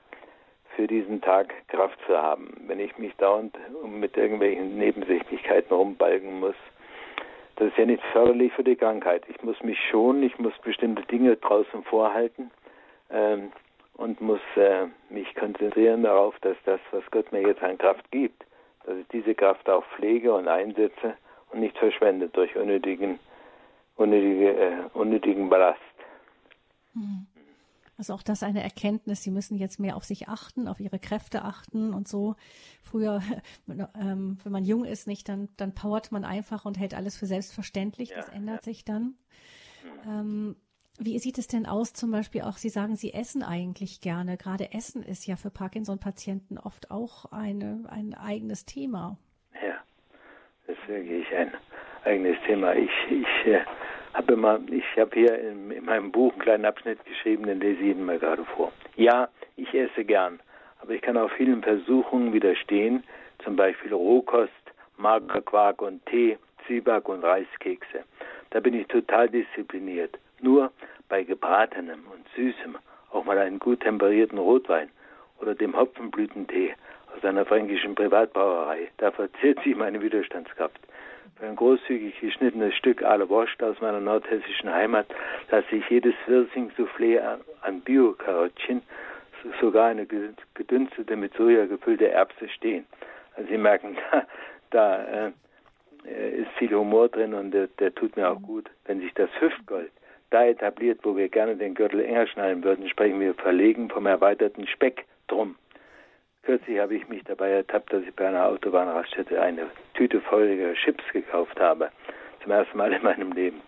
[0.74, 2.54] für diesen Tag Kraft zu haben.
[2.66, 6.54] Wenn ich mich dauernd mit irgendwelchen Nebensächlichkeiten rumbalgen muss,
[7.56, 9.22] das ist ja nicht förderlich für die Krankheit.
[9.28, 12.50] Ich muss mich schonen, ich muss bestimmte Dinge draußen vorhalten
[13.10, 13.52] ähm,
[13.96, 18.44] und muss äh, mich konzentrieren darauf, dass das, was Gott mir jetzt an Kraft gibt,
[18.84, 21.16] dass ich diese Kraft auch pflege und einsetze
[21.50, 23.18] und nicht verschwende durch unnötigen,
[23.96, 25.80] unnötige, äh, unnötigen Ballast.
[26.94, 27.26] Mhm.
[27.98, 31.42] Also auch das eine Erkenntnis, sie müssen jetzt mehr auf sich achten, auf ihre Kräfte
[31.42, 32.36] achten und so.
[32.82, 33.22] Früher,
[33.68, 37.26] ähm, wenn man jung ist, nicht, dann, dann powert man einfach und hält alles für
[37.26, 38.10] selbstverständlich.
[38.10, 38.62] Ja, das ändert ja.
[38.62, 39.16] sich dann.
[40.04, 40.10] Mhm.
[40.10, 40.56] Ähm,
[41.00, 44.36] wie sieht es denn aus, zum Beispiel auch, Sie sagen, Sie essen eigentlich gerne.
[44.36, 49.16] Gerade Essen ist ja für Parkinson-Patienten oft auch eine, ein eigenes Thema.
[49.62, 49.76] Ja,
[50.66, 51.52] das ist wirklich ein
[52.04, 52.74] eigenes Thema.
[52.74, 53.60] Ich, ich äh,
[54.14, 54.60] habe immer,
[55.12, 58.44] hier in, in, meinem Buch einen kleinen Abschnitt geschrieben, den lese ich Ihnen mal gerade
[58.44, 58.72] vor.
[58.96, 60.40] Ja, ich esse gern,
[60.80, 63.04] aber ich kann auch vielen Versuchungen widerstehen,
[63.44, 64.52] zum Beispiel Rohkost,
[64.96, 68.04] Magerquark und Tee, Zwieback und Reiskekse.
[68.50, 70.18] Da bin ich total diszipliniert.
[70.40, 70.72] Nur
[71.08, 72.76] bei gebratenem und süßem,
[73.12, 74.90] auch mal einen gut temperierten Rotwein
[75.40, 76.74] oder dem Hopfenblütentee
[77.14, 80.78] aus einer fränkischen Privatbrauerei, da verzehrt sich meine Widerstandskraft.
[81.38, 85.06] Für ein großzügig geschnittenes Stück Aale Wurst aus meiner nordhessischen Heimat
[85.50, 87.20] lasse ich jedes Wirsing-Soufflé
[87.62, 88.82] an Bio-Karottchen,
[89.60, 90.06] sogar eine
[90.54, 92.86] gedünstete mit Soja gefüllte Erbse stehen.
[93.36, 94.26] Also Sie merken, da,
[94.70, 95.32] da
[96.06, 98.70] äh, ist viel Humor drin und der, der tut mir auch gut.
[98.86, 99.90] Wenn sich das Hüftgold
[100.30, 104.66] da etabliert, wo wir gerne den Gürtel enger schnallen würden, sprechen wir verlegen vom erweiterten
[104.66, 105.56] Spektrum.
[106.42, 111.04] Kürzlich habe ich mich dabei ertappt, dass ich bei einer Autobahnraststätte eine Tüte voller Chips
[111.12, 111.90] gekauft habe.
[112.42, 113.60] Zum ersten Mal in meinem Leben.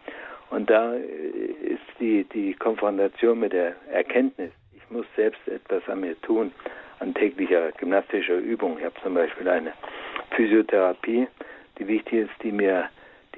[0.51, 6.01] Und da äh, ist die, die Konfrontation mit der Erkenntnis, ich muss selbst etwas an
[6.01, 6.53] mir tun,
[7.01, 8.79] an täglicher gymnastischer Übung.
[8.79, 9.73] Ich habe zum Beispiel eine
[10.31, 11.29] Physiotherapie,
[11.79, 12.89] die wichtig ist, die mir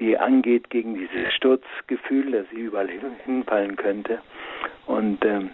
[0.01, 2.89] die angeht gegen dieses Sturzgefühl, dass ich überall
[3.23, 4.19] hinfallen könnte.
[4.87, 5.51] Und ähm,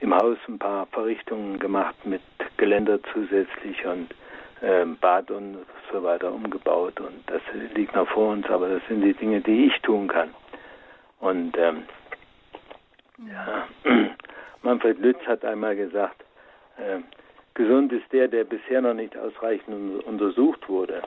[0.00, 2.20] im Haus ein paar Verrichtungen gemacht mit
[2.56, 4.12] Geländer zusätzlich und
[4.62, 5.58] ähm, Bad und
[5.92, 6.98] so weiter umgebaut.
[6.98, 7.40] Und das
[7.74, 10.30] liegt noch vor uns, aber das sind die Dinge, die ich tun kann.
[11.20, 11.84] Und ähm,
[13.30, 13.68] ja,
[14.62, 16.24] Manfred Lütz hat einmal gesagt,
[16.78, 16.98] äh,
[17.54, 21.00] gesund ist der, der bisher noch nicht ausreichend untersucht wurde.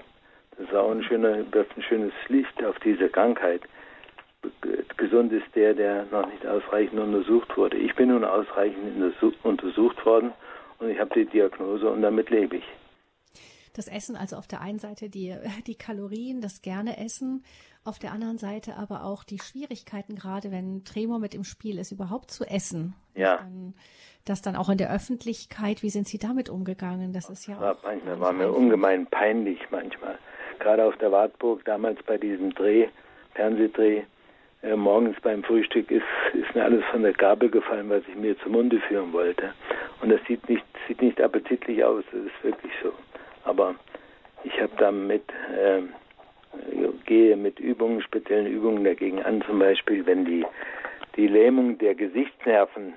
[0.57, 3.61] Das ist auch ein, schöner, wirft ein schönes Licht auf diese Krankheit.
[4.97, 7.77] Gesund ist der, der noch nicht ausreichend untersucht wurde.
[7.77, 10.31] Ich bin nun ausreichend untersucht worden
[10.79, 12.63] und ich habe die Diagnose und damit lebe ich.
[13.73, 15.35] Das Essen, also auf der einen Seite die,
[15.67, 17.43] die Kalorien, das gerne Essen,
[17.83, 21.91] auf der anderen Seite aber auch die Schwierigkeiten, gerade wenn Tremor mit im Spiel ist,
[21.91, 22.95] überhaupt zu essen.
[23.13, 23.37] Ja.
[23.37, 23.75] Dann,
[24.25, 27.13] das dann auch in der Öffentlichkeit, wie sind Sie damit umgegangen?
[27.13, 30.17] Das ist ja war, manchmal war mir ungemein peinlich manchmal
[30.59, 32.87] gerade auf der Wartburg, damals bei diesem Dreh,
[33.35, 34.03] Fernsehdreh,
[34.63, 38.37] äh, morgens beim Frühstück ist, ist mir alles von der Gabel gefallen, was ich mir
[38.39, 39.53] zum Munde führen wollte.
[40.01, 42.91] Und das sieht nicht, sieht nicht appetitlich aus, das ist wirklich so.
[43.43, 43.75] Aber
[44.43, 45.23] ich habe damit,
[45.55, 45.81] äh,
[47.05, 50.45] gehe mit Übungen, speziellen Übungen dagegen an, zum Beispiel, wenn die,
[51.15, 52.93] die Lähmung der Gesichtsnerven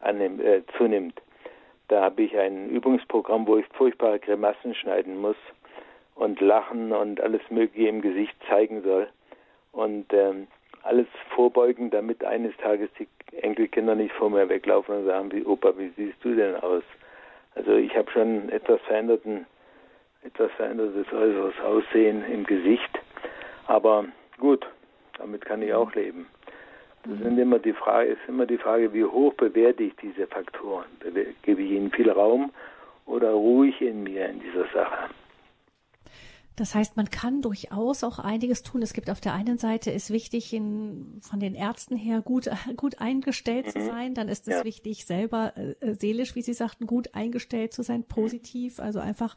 [0.00, 1.20] annehm, äh, zunimmt.
[1.88, 5.36] Da habe ich ein Übungsprogramm, wo ich furchtbare Grimassen schneiden muss
[6.18, 9.08] und lachen und alles Mögliche im Gesicht zeigen soll.
[9.70, 10.48] Und ähm,
[10.82, 13.06] alles vorbeugen, damit eines Tages die
[13.40, 16.82] Enkelkinder nicht vor mir weglaufen und sagen, wie Opa, wie siehst du denn aus?
[17.54, 19.46] Also ich habe schon etwas veränderten,
[20.24, 22.98] etwas verändertes äußeres Aussehen im Gesicht.
[23.66, 24.04] Aber
[24.38, 24.66] gut,
[25.18, 26.26] damit kann ich auch leben.
[27.04, 30.86] Das sind immer die Frage, ist immer die Frage, wie hoch bewerte ich diese Faktoren?
[31.42, 32.50] Gebe ich ihnen viel Raum
[33.06, 35.10] oder ruhig in mir in dieser Sache?
[36.58, 38.82] Das heißt, man kann durchaus auch einiges tun.
[38.82, 43.00] Es gibt auf der einen Seite ist wichtig, in, von den Ärzten her gut, gut
[43.00, 43.70] eingestellt mhm.
[43.70, 44.14] zu sein.
[44.14, 44.64] Dann ist es ja.
[44.64, 48.80] wichtig, selber äh, seelisch, wie Sie sagten, gut eingestellt zu sein, positiv.
[48.80, 49.36] Also einfach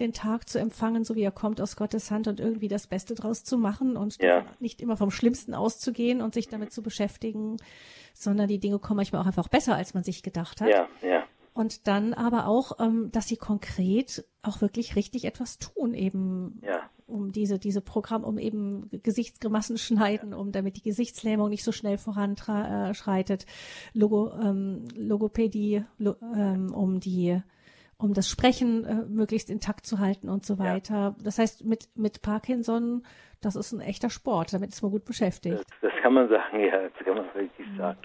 [0.00, 3.14] den Tag zu empfangen, so wie er kommt aus Gottes Hand und irgendwie das Beste
[3.14, 4.44] draus zu machen und ja.
[4.58, 7.56] nicht immer vom Schlimmsten auszugehen und sich damit zu beschäftigen,
[8.12, 10.68] sondern die Dinge kommen manchmal auch einfach besser, als man sich gedacht hat.
[10.68, 11.24] Ja, ja.
[11.60, 16.80] Und dann aber auch, ähm, dass sie konkret auch wirklich richtig etwas tun, eben ja.
[17.06, 20.38] um diese, diese Programm, um eben Gesichtsgrimassen schneiden, ja.
[20.38, 23.44] um damit die Gesichtslähmung nicht so schnell voranschreitet,
[23.92, 27.42] Logo, ähm, Logopädie, lo, ähm, um die
[27.98, 30.94] um das Sprechen äh, möglichst intakt zu halten und so weiter.
[30.94, 31.16] Ja.
[31.22, 33.02] Das heißt, mit, mit Parkinson,
[33.42, 35.58] das ist ein echter Sport, damit ist man gut beschäftigt.
[35.58, 37.76] Das, das kann man sagen, ja, das kann man wirklich mhm.
[37.76, 37.98] sagen.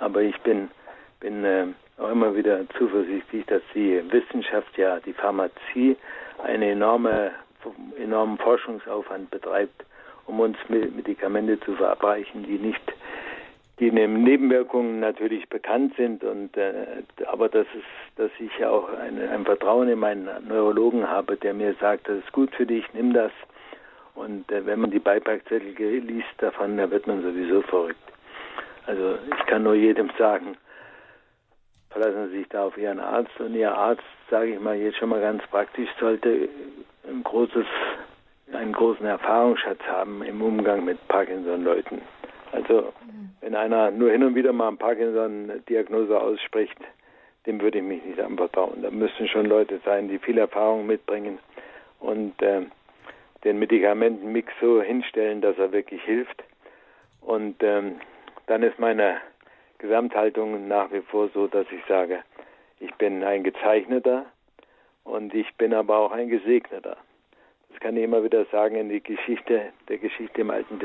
[0.00, 0.68] Aber ich bin,
[1.20, 5.96] bin äh, auch immer wieder zuversichtlich, dass die Wissenschaft, ja die Pharmazie,
[6.42, 7.32] einen enorme,
[7.98, 9.84] enormen Forschungsaufwand betreibt,
[10.26, 12.82] um uns Medikamente zu verabreichen, die nicht
[13.78, 19.44] die Nebenwirkungen natürlich bekannt sind und äh, aber das ist, dass ich auch ein, ein
[19.44, 23.32] Vertrauen in meinen Neurologen habe, der mir sagt, das ist gut für dich, nimm das.
[24.14, 28.00] Und äh, wenn man die Beipackzettel liest davon, da wird man sowieso verrückt.
[28.86, 30.56] Also ich kann nur jedem sagen,
[31.96, 35.20] verlassen sich da auf Ihren Arzt und Ihr Arzt, sage ich mal jetzt schon mal
[35.20, 36.48] ganz praktisch, sollte
[37.08, 37.64] ein großes,
[38.52, 42.02] einen großen Erfahrungsschatz haben im Umgang mit Parkinson-Leuten.
[42.52, 42.92] Also
[43.40, 46.78] wenn einer nur hin und wieder mal eine Parkinson-Diagnose ausspricht,
[47.46, 48.82] dem würde ich mich nicht anvertrauen.
[48.82, 51.38] Da müssten schon Leute sein, die viel Erfahrung mitbringen
[52.00, 52.62] und äh,
[53.44, 56.44] den Medikamentenmix so hinstellen, dass er wirklich hilft.
[57.22, 58.00] Und ähm,
[58.48, 59.16] dann ist meine
[59.78, 62.20] Gesamthaltung nach wie vor so, dass ich sage,
[62.80, 64.26] ich bin ein Gezeichneter
[65.04, 66.96] und ich bin aber auch ein Gesegneter.
[67.70, 70.80] Das kann ich immer wieder sagen in die Geschichte, der Geschichte im Alten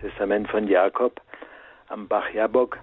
[0.00, 1.20] Testament von Jakob
[1.88, 2.78] am Bach Jabok,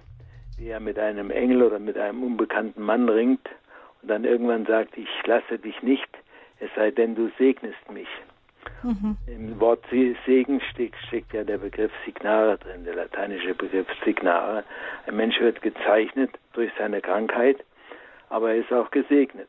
[0.58, 3.48] wie er mit einem Engel oder mit einem unbekannten Mann ringt
[4.02, 6.08] und dann irgendwann sagt, ich lasse dich nicht,
[6.60, 8.08] es sei denn, du segnest mich.
[8.84, 9.16] Mhm.
[9.26, 14.62] Im Wort Segen steckt, ja der Begriff Signare drin, der lateinische Begriff Signare.
[15.06, 17.64] Ein Mensch wird gezeichnet durch seine Krankheit,
[18.28, 19.48] aber er ist auch gesegnet.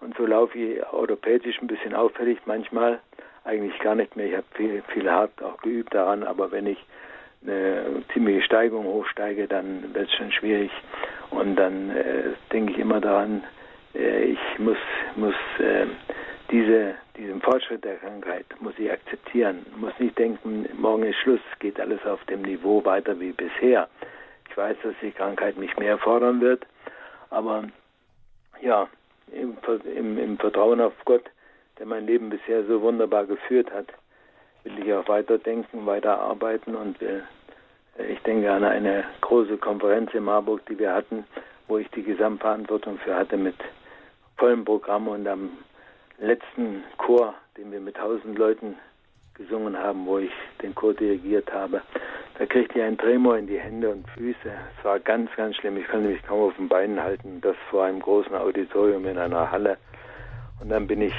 [0.00, 2.98] Und so laufe ich orthopädisch ein bisschen auffällig manchmal,
[3.44, 4.26] eigentlich gar nicht mehr.
[4.26, 6.78] Ich habe viel, viel hart auch geübt daran, aber wenn ich
[7.42, 10.72] eine ziemliche Steigung hochsteige, dann wird es schon schwierig.
[11.30, 13.44] Und dann äh, denke ich immer daran,
[13.94, 14.78] äh, ich muss,
[15.14, 15.86] muss äh,
[16.50, 19.66] diese, diesen Fortschritt der Krankheit muss ich akzeptieren.
[19.76, 23.88] Muss nicht denken, morgen ist Schluss, geht alles auf dem Niveau weiter wie bisher.
[24.48, 26.64] Ich weiß, dass die Krankheit mich mehr fordern wird,
[27.30, 27.64] aber
[28.62, 28.88] ja,
[29.32, 29.56] im,
[29.94, 31.24] im, im Vertrauen auf Gott,
[31.78, 33.86] der mein Leben bisher so wunderbar geführt hat,
[34.64, 37.22] will ich auch weiter denken, weiter arbeiten und will,
[38.08, 41.24] ich denke an eine große Konferenz in Marburg, die wir hatten,
[41.66, 43.56] wo ich die Gesamtverantwortung für hatte mit
[44.36, 45.50] vollem Programm und am
[46.18, 48.76] letzten Chor, den wir mit tausend Leuten
[49.34, 51.80] gesungen haben, wo ich den Chor dirigiert habe,
[52.38, 54.50] da kriegte ich einen Tremor in die Hände und Füße.
[54.78, 55.76] Es war ganz, ganz schlimm.
[55.76, 57.40] Ich konnte mich kaum auf den Beinen halten.
[57.40, 59.76] Das vor einem großen Auditorium in einer Halle.
[60.60, 61.14] Und dann bin ich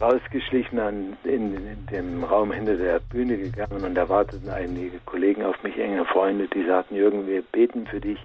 [0.00, 5.44] rausgeschlichen an, in, in dem Raum hinter der Bühne gegangen und da warteten einige Kollegen
[5.44, 8.18] auf mich, enge Freunde, die sagten, Jürgen, wir beten für dich.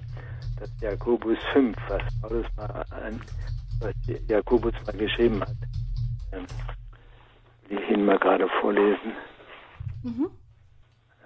[0.59, 2.83] Das Jakobus 5, was Paulus mal
[3.79, 3.93] was
[4.27, 5.55] Jakobus mal geschrieben hat.
[6.31, 6.45] Ähm,
[7.69, 9.13] will ich Ihnen mal gerade vorlesen.
[10.03, 10.29] Mhm.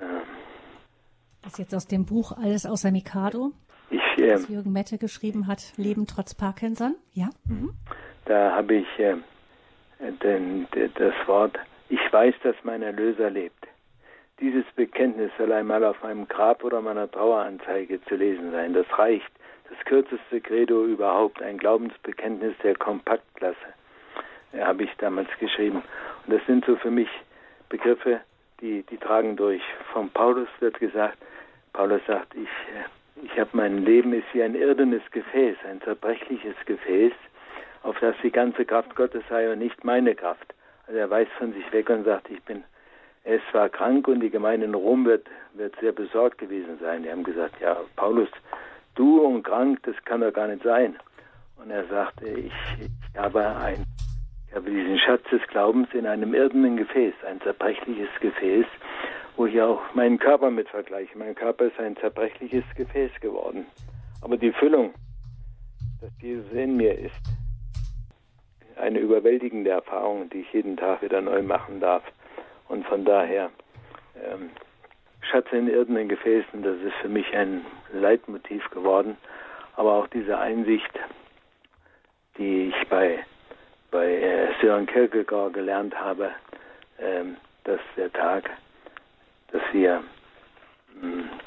[0.02, 0.22] Ähm,
[1.42, 3.52] das ist jetzt aus dem Buch Alles außer Mikado,
[3.90, 6.96] ich, äh, das Jürgen Mette geschrieben hat, Leben trotz Parkinson.
[7.14, 7.30] Ja.
[7.46, 7.74] Mhm.
[8.26, 9.16] Da habe ich äh,
[10.24, 11.58] den, das Wort,
[11.90, 13.68] ich weiß, dass mein Erlöser lebt.
[14.40, 18.74] Dieses Bekenntnis soll einmal auf meinem Grab oder meiner Traueranzeige zu lesen sein.
[18.74, 19.32] Das reicht
[19.72, 23.56] das kürzeste Credo überhaupt, ein Glaubensbekenntnis der Kompaktklasse,
[24.54, 25.82] äh, habe ich damals geschrieben.
[26.26, 27.10] Und das sind so für mich
[27.70, 28.20] Begriffe,
[28.60, 29.62] die, die tragen durch.
[29.94, 31.18] Von Paulus wird gesagt,
[31.74, 36.56] Paulus sagt, ich, äh, ich habe mein Leben ist wie ein irdenes Gefäß, ein zerbrechliches
[36.66, 37.14] Gefäß,
[37.84, 40.54] auf das die ganze Kraft Gottes sei und nicht meine Kraft.
[40.88, 42.64] Also er weist von sich weg und sagt, ich bin,
[43.24, 47.04] ist zwar krank und die Gemeinde in Rom wird, wird sehr besorgt gewesen sein.
[47.04, 48.30] Die haben gesagt, ja, Paulus,
[49.02, 50.96] du und krank, das kann doch gar nicht sein.
[51.58, 53.84] Und er sagte, ich, ich habe ein,
[54.48, 58.66] ich habe diesen Schatz des Glaubens in einem irdenen Gefäß, ein zerbrechliches Gefäß,
[59.36, 61.18] wo ich auch meinen Körper mit vergleiche.
[61.18, 63.66] Mein Körper ist ein zerbrechliches Gefäß geworden.
[64.22, 64.94] Aber die Füllung,
[66.00, 67.24] dass Jesus in mir ist,
[68.76, 72.04] eine überwältigende Erfahrung, die ich jeden Tag wieder neu machen darf.
[72.68, 73.50] Und von daher,
[74.16, 74.52] ähm,
[75.32, 79.18] Schatz in irdenen Gefäßen, das ist für mich ein Leitmotiv geworden.
[79.76, 80.92] Aber auch diese Einsicht,
[82.38, 83.20] die ich bei,
[83.90, 86.32] bei äh, Sören Kierkegaard gelernt habe,
[87.00, 88.50] ähm, dass der Tag,
[89.52, 90.04] dass wir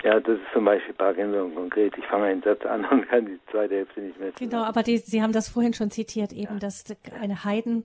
[0.03, 1.97] ja, das ist zum Beispiel Parkinson konkret.
[1.97, 4.33] Ich fange einen Satz an und kann die zweite Hälfte nicht mehr.
[4.33, 6.59] Genau, aber die, Sie haben das vorhin schon zitiert, eben, ja.
[6.59, 6.85] dass
[7.21, 7.85] eine Heiden.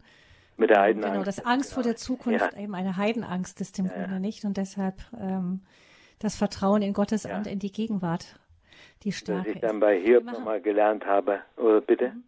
[0.58, 1.14] Mit der Heidenangst.
[1.14, 1.76] Genau, das Angst genau.
[1.76, 2.60] vor der Zukunft, ja.
[2.62, 5.62] eben eine Heidenangst ist im ja, Grunde nicht und deshalb ähm,
[6.20, 8.39] das Vertrauen in Gottes Hand, in die Gegenwart,
[9.03, 9.49] die Stärke.
[9.49, 12.09] Was ich dann bei Hiob nochmal gelernt habe, oder bitte?
[12.09, 12.24] Mhm.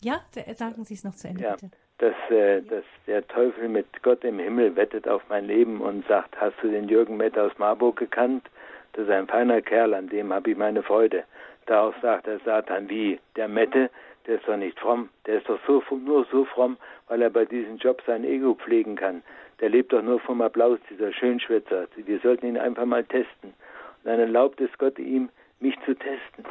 [0.00, 0.20] Ja,
[0.54, 1.52] sagen Sie es noch zu Ende, ja.
[1.52, 6.06] bitte dass, äh, dass der Teufel mit Gott im Himmel wettet auf mein Leben und
[6.06, 8.48] sagt, hast du den Jürgen Mette aus Marburg gekannt?
[8.92, 11.24] Das ist ein feiner Kerl, an dem habe ich meine Freude.
[11.66, 13.90] Darauf sagt der Satan, wie, der Mette,
[14.26, 16.78] der ist doch nicht fromm, der ist doch so, nur so fromm,
[17.08, 19.22] weil er bei diesem Job sein Ego pflegen kann.
[19.60, 21.88] Der lebt doch nur vom Applaus, dieser Schönschwitzer.
[21.96, 23.50] Wir sollten ihn einfach mal testen.
[23.50, 25.28] Und dann erlaubt es Gott ihm,
[25.60, 26.44] mich zu testen.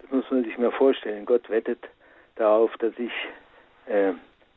[0.00, 1.26] Das muss man sich mal vorstellen.
[1.26, 1.80] Gott wettet
[2.36, 3.12] darauf, dass ich
[3.86, 4.12] äh,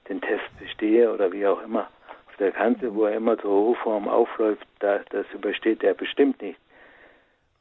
[0.08, 1.90] den Test bestehe oder wie auch immer.
[2.28, 6.60] Auf der Kante, wo er immer zur Hochform aufläuft, da, das übersteht er bestimmt nicht.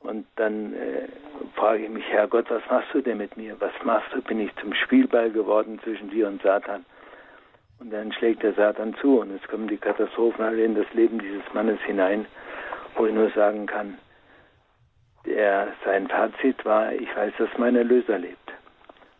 [0.00, 1.08] Und dann äh,
[1.54, 3.56] frage ich mich, Herr Gott, was machst du denn mit mir?
[3.60, 4.22] Was machst du?
[4.22, 6.84] Bin ich zum Spielball geworden zwischen dir und Satan?
[7.80, 11.18] Und dann schlägt der Satan zu und es kommen die Katastrophen alle in das Leben
[11.18, 12.26] dieses Mannes hinein,
[12.94, 13.96] wo ich nur sagen kann,
[15.24, 18.36] der, sein Fazit war, ich weiß, dass mein Erlöser lebt.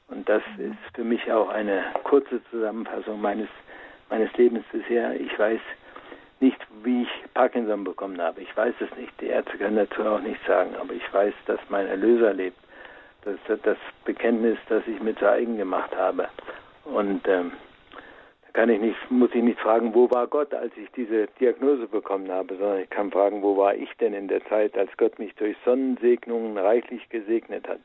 [0.08, 3.48] Und das ist für mich auch eine kurze Zusammenfassung meines,
[4.11, 5.18] meines Lebens bisher.
[5.18, 5.61] Ich weiß
[6.40, 8.40] nicht, wie ich Parkinson bekommen habe.
[8.40, 9.12] Ich weiß es nicht.
[9.20, 10.74] Die Ärzte können dazu auch nichts sagen.
[10.80, 12.58] Aber ich weiß, dass mein Erlöser lebt.
[13.24, 16.28] Das ist das Bekenntnis, das ich mir zu eigen gemacht habe.
[16.84, 17.52] Und ähm,
[18.53, 22.30] kann ich nicht, muss ich nicht fragen, wo war Gott, als ich diese Diagnose bekommen
[22.30, 25.34] habe, sondern ich kann fragen, wo war ich denn in der Zeit, als Gott mich
[25.36, 27.80] durch Sonnensegnungen reichlich gesegnet hat.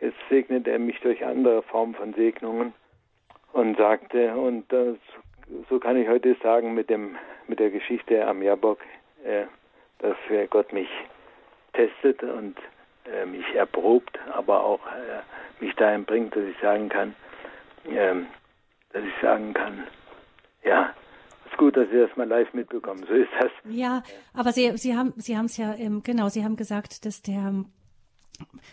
[0.00, 2.72] Jetzt segnet er mich durch andere Formen von Segnungen
[3.52, 4.96] und sagte, und das,
[5.68, 7.16] so kann ich heute sagen mit dem
[7.48, 8.78] mit der Geschichte am Jabok,
[9.24, 9.44] äh,
[9.98, 10.16] dass
[10.50, 10.88] Gott mich
[11.72, 12.56] testet und
[13.10, 17.14] äh, mich erprobt, aber auch äh, mich dahin bringt, dass ich sagen kann,
[17.88, 18.26] ähm,
[18.92, 19.84] dass ich sagen kann,
[20.64, 20.94] ja,
[21.46, 23.04] ist gut, dass Sie das mal live mitbekommen.
[23.08, 23.50] So ist das.
[23.64, 24.02] Ja,
[24.34, 27.64] aber Sie, Sie haben, Sie haben es ja, ähm, genau, Sie haben gesagt, dass der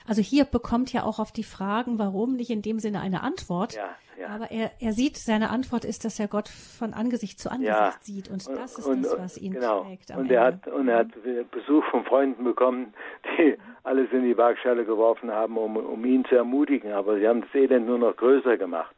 [0.08, 3.76] also hier bekommt ja auch auf die Fragen, warum, nicht in dem Sinne eine Antwort.
[3.76, 4.28] Ja, ja.
[4.30, 7.94] Aber er, er sieht, seine Antwort ist, dass er Gott von Angesicht zu Angesicht ja.
[8.00, 8.30] sieht.
[8.30, 9.84] Und das ist und, das, was ihn genau.
[9.84, 10.12] trägt.
[10.12, 11.08] und er hat, und er hat
[11.52, 12.94] Besuch von Freunden bekommen,
[13.38, 16.94] die alles in die Waagschale geworfen haben, um, um ihn zu ermutigen.
[16.94, 18.96] Aber sie haben das Elend nur noch größer gemacht.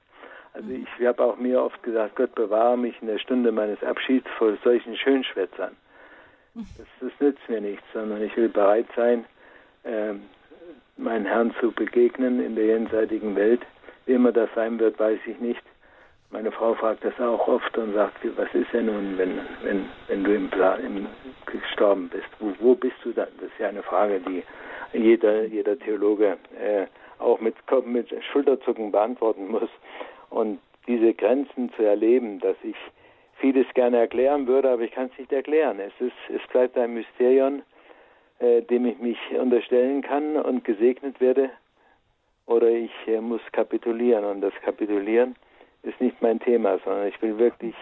[0.58, 4.28] Also ich habe auch mir oft gesagt, Gott bewahre mich in der Stunde meines Abschieds
[4.40, 5.76] vor solchen Schönschwätzern.
[6.56, 9.26] Das, das nützt mir nichts, sondern ich will bereit sein,
[9.86, 10.24] ähm,
[10.98, 13.62] meinen Herrn zu begegnen in der jenseitigen Welt.
[14.08, 15.62] Wie immer das sein wird, weiß ich nicht.
[16.32, 20.24] Meine Frau fragt das auch oft und sagt, was ist denn nun, wenn, wenn, wenn
[20.24, 20.50] du im,
[20.84, 21.08] im
[21.46, 22.28] gestorben bist?
[22.40, 23.28] Wo, wo bist du dann?
[23.40, 24.44] Das ist ja eine Frage, die
[24.92, 26.88] jeder, jeder Theologe äh,
[27.20, 27.56] auch mit,
[27.86, 29.70] mit Schulterzucken beantworten muss.
[30.30, 32.76] Und diese Grenzen zu erleben, dass ich
[33.40, 35.80] vieles gerne erklären würde, aber ich kann es nicht erklären.
[35.80, 37.62] Es, ist, es bleibt ein Mysterium
[38.40, 41.50] äh, dem ich mich unterstellen kann und gesegnet werde,
[42.46, 44.24] oder ich äh, muss kapitulieren.
[44.26, 45.36] Und das Kapitulieren
[45.82, 47.74] ist nicht mein Thema, sondern ich will wirklich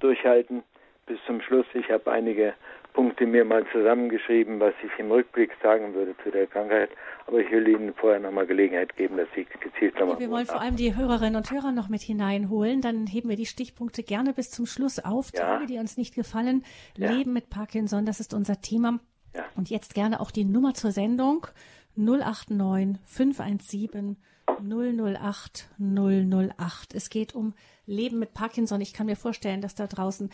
[0.00, 0.62] durchhalten
[1.06, 1.66] bis zum Schluss.
[1.72, 2.54] Ich habe einige
[2.94, 6.90] Punkte mir mal zusammengeschrieben, was ich im Rückblick sagen würde zu der Krankheit.
[7.26, 10.20] Aber ich will Ihnen vorher nochmal Gelegenheit geben, dass Sie gezielt nochmal.
[10.20, 12.80] Wir wollen vor allem die Hörerinnen und Hörer noch mit hineinholen.
[12.80, 15.30] Dann heben wir die Stichpunkte gerne bis zum Schluss auf.
[15.34, 15.40] Ja.
[15.40, 16.64] Tage, die uns nicht gefallen.
[16.96, 17.10] Ja.
[17.10, 19.00] Leben mit Parkinson, das ist unser Thema.
[19.34, 19.44] Ja.
[19.56, 21.48] Und jetzt gerne auch die Nummer zur Sendung
[21.96, 24.16] 089 517
[24.62, 26.94] 008 008.
[26.94, 27.54] Es geht um
[27.86, 28.80] Leben mit Parkinson.
[28.80, 30.30] Ich kann mir vorstellen, dass da draußen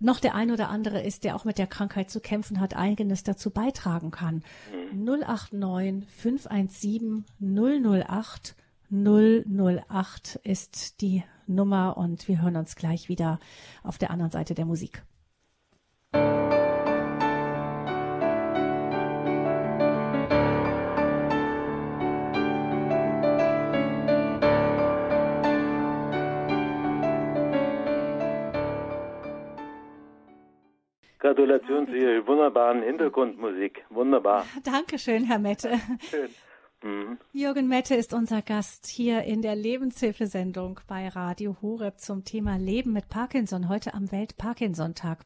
[0.00, 3.22] noch der ein oder andere ist, der auch mit der Krankheit zu kämpfen hat, eigenes
[3.22, 4.42] dazu beitragen kann.
[4.92, 5.04] Mhm.
[5.04, 8.56] 089 517 008
[8.90, 13.38] 008 ist die Nummer und wir hören uns gleich wieder
[13.82, 15.02] auf der anderen Seite der Musik.
[31.24, 33.86] Gratulation zu Ihrer wunderbaren Hintergrundmusik.
[33.88, 34.44] Wunderbar.
[34.62, 35.80] Dankeschön, Herr Mette.
[36.10, 36.28] Schön.
[36.82, 37.18] Mhm.
[37.32, 42.92] Jürgen Mette ist unser Gast hier in der Lebenshilfesendung bei Radio Horeb zum Thema Leben
[42.92, 45.20] mit Parkinson, heute am Welt-Parkinson-Tag.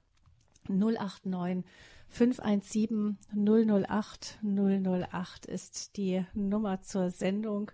[0.69, 1.65] 089
[2.07, 7.73] 517 008 008 ist die Nummer zur Sendung.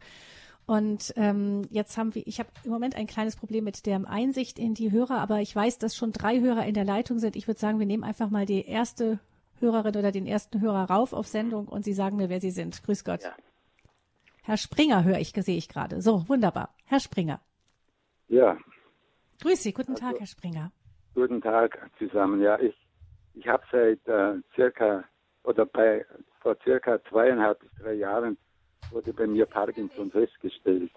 [0.66, 4.58] Und ähm, jetzt haben wir, ich habe im Moment ein kleines Problem mit der Einsicht
[4.58, 7.36] in die Hörer, aber ich weiß, dass schon drei Hörer in der Leitung sind.
[7.36, 9.18] Ich würde sagen, wir nehmen einfach mal die erste
[9.60, 12.82] Hörerin oder den ersten Hörer rauf auf Sendung und Sie sagen mir, wer Sie sind.
[12.82, 13.22] Grüß Gott.
[13.22, 13.34] Ja.
[14.42, 16.00] Herr Springer höre ich, sehe ich gerade.
[16.00, 16.74] So, wunderbar.
[16.86, 17.40] Herr Springer.
[18.28, 18.56] Ja.
[19.42, 20.72] Grüß Sie, guten also, Tag, Herr Springer.
[21.14, 22.40] Guten Tag zusammen.
[22.40, 22.74] Ja, ich,
[23.34, 25.04] ich habe seit äh, circa
[25.44, 26.04] oder bei
[26.40, 28.36] vor circa zweieinhalb bis drei Jahren
[28.90, 30.92] wurde bei mir Parkinson festgestellt.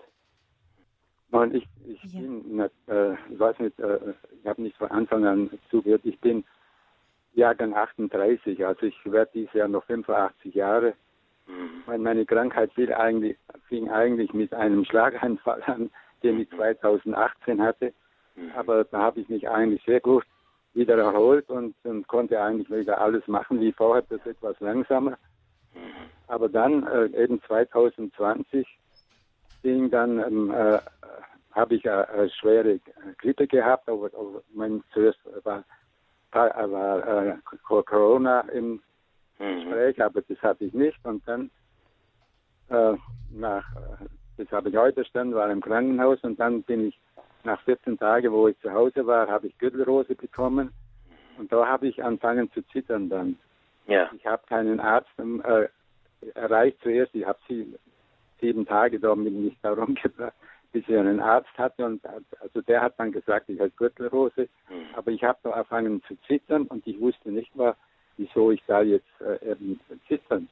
[1.31, 2.21] Und ich, ich ja.
[2.21, 6.45] bin, äh, ich weiß nicht, äh, ich habe nicht von Anfang an zugehört, ich bin
[7.33, 10.93] Jahrgang 38, also ich werde dieses Jahr noch 85 Jahre.
[11.47, 12.01] Mhm.
[12.01, 15.89] Meine Krankheit fing eigentlich, fing eigentlich mit einem Schlaganfall an,
[16.23, 17.93] den ich 2018 hatte.
[18.35, 18.51] Mhm.
[18.55, 20.25] Aber da habe ich mich eigentlich sehr gut
[20.73, 25.17] wieder erholt und, und, konnte eigentlich wieder alles machen wie vorher, das etwas langsamer.
[26.27, 28.67] Aber dann äh, eben 2020
[29.63, 30.79] ging dann, ähm, äh,
[31.51, 32.79] habe ich eine, eine, schwere
[33.17, 35.63] Grippe gehabt, aber, aber mein zuerst war,
[36.31, 38.81] war äh, Corona im
[39.39, 39.63] mhm.
[39.63, 40.97] Gespräch, aber das hatte ich nicht.
[41.03, 41.49] Und dann
[42.69, 42.95] äh,
[43.31, 43.65] nach,
[44.37, 46.99] das habe ich heute standen, war im Krankenhaus und dann bin ich
[47.43, 50.71] nach 14 Tagen, wo ich zu Hause war, habe ich Gürtelrose bekommen
[51.37, 53.37] und da habe ich angefangen zu zittern dann.
[53.87, 54.09] Ja.
[54.15, 55.67] Ich habe keinen Arzt äh,
[56.33, 57.13] erreicht zuerst.
[57.15, 57.75] Ich habe sie
[58.39, 60.33] sieben Tage da mit mich darum gebracht,
[60.71, 61.85] bis ich einen Arzt hatte.
[61.85, 62.01] Und
[62.39, 64.49] also der hat dann gesagt, ich habe Gürtelrose.
[64.69, 64.95] Mhm.
[64.95, 67.75] Aber ich habe da angefangen zu zittern und ich wusste nicht mehr,
[68.17, 70.47] wieso ich da jetzt äh, eben zittern.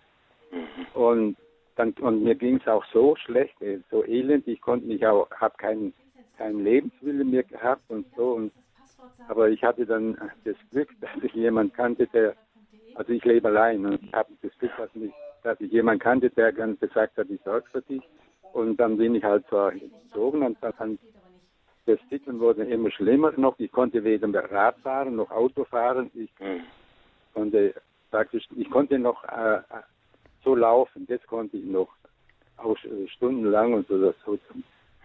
[0.52, 0.86] Mhm.
[0.94, 1.38] Und
[1.76, 4.48] dann und mir ging es auch so schlecht, äh, so elend.
[4.48, 5.94] Ich konnte mich auch, habe keinen
[6.38, 8.34] keinen Lebenswillen mehr gehabt und so.
[8.34, 8.52] Und,
[9.28, 12.36] aber ich hatte dann das Glück, dass ich jemanden kannte, der,
[12.96, 15.12] also ich lebe allein und ich habe das Glück, dass mich
[15.46, 18.02] dass ich jemanden kannte, der dann gesagt hat, ich sorge für dich.
[18.54, 20.98] Und dann bin ich halt so gezogen und dann
[21.86, 23.60] das Zittern wurde immer schlimmer noch.
[23.60, 26.10] Ich konnte weder Rad fahren noch Auto fahren.
[26.16, 26.64] Ich mhm.
[27.36, 27.76] konnte
[28.10, 29.62] praktisch, ich konnte noch äh,
[30.44, 31.06] so laufen.
[31.06, 31.90] Das konnte ich noch
[32.58, 32.76] auch
[33.08, 34.02] stundenlang und so.
[34.02, 34.40] Das, so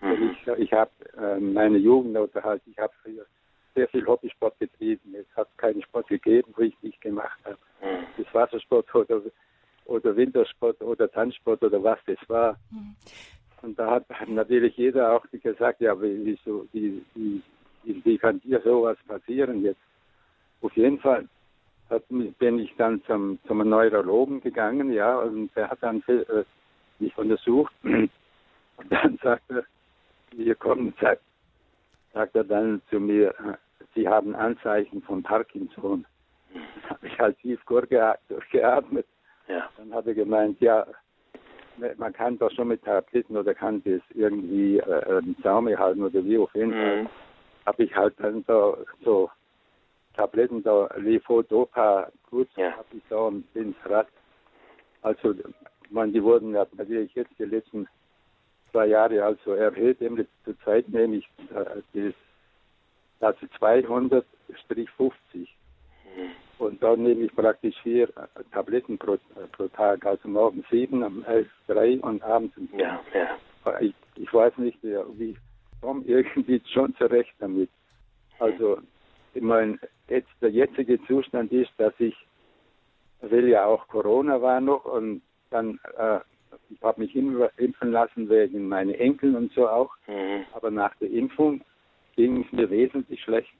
[0.00, 0.30] mhm.
[0.30, 3.26] Ich, ich habe äh, meine Jugend oder halt, ich habe früher
[3.74, 5.14] sehr viel Hobbysport betrieben.
[5.14, 7.58] Es hat keinen Sport gegeben, wo ich nicht gemacht habe.
[7.82, 8.06] Mhm.
[8.16, 9.20] Das Wassersport oder
[9.90, 12.56] oder Wintersport oder Tanzsport oder was das war.
[12.70, 12.94] Mhm.
[13.62, 17.42] Und da hat natürlich jeder auch gesagt, ja, wieso, wie, wie,
[17.84, 19.80] wie kann dir sowas passieren jetzt?
[20.62, 21.28] Auf jeden Fall
[21.90, 26.44] hat, bin ich dann zum, zum Neurologen gegangen, ja, und der hat dann äh,
[26.98, 27.72] mich untersucht.
[27.82, 29.64] Und dann sagt er,
[30.32, 31.22] wir kommen, sagt,
[32.14, 33.34] sagt er dann zu mir,
[33.94, 36.06] Sie haben Anzeichen von Parkinson.
[36.54, 39.06] Das habe ich halt tief durchgeatmet.
[39.50, 39.68] Ja.
[39.76, 40.86] Dann hat er gemeint, ja,
[41.96, 46.24] man kann doch schon mit Tabletten oder kann das irgendwie äh, im Zaume halten oder
[46.24, 47.02] wie auf jeden Fall.
[47.02, 47.08] Mhm.
[47.66, 49.30] Habe ich halt dann so, so
[50.14, 52.72] Tabletten da, Levodopa, gut, ja.
[52.72, 54.08] habe ich da ins Rad.
[55.02, 55.34] Also,
[55.90, 57.88] man, die wurden ja natürlich jetzt die letzten
[58.70, 60.00] zwei Jahre also erhöht.
[60.00, 62.14] Eben zur Zeit nehme ich äh, das,
[63.20, 64.22] also 200-50.
[65.34, 65.46] Mhm.
[66.60, 69.18] Und dann nehme ich praktisch vier äh, Tabletten pro, äh,
[69.50, 73.80] pro Tag, also morgens sieben, am elf drei und abends um ja, ja.
[73.80, 75.36] Ich, ich weiß nicht, wie ich
[75.80, 77.70] komme irgendwie schon zurecht damit.
[78.38, 78.78] Also
[79.32, 82.14] ich meine, jetzt der jetzige Zustand ist, dass ich
[83.22, 86.20] will ja auch Corona war noch und dann äh,
[86.68, 89.94] ich habe mich impfen lassen wegen meiner Enkel und so auch.
[90.06, 90.44] Mhm.
[90.52, 91.62] Aber nach der Impfung
[92.16, 93.59] ging es mir wesentlich schlechter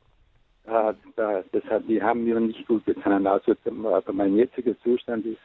[0.71, 3.27] da, da, das hat, die haben mir nicht gut getan.
[3.27, 5.41] Also, also mein jetziger Zustand ist,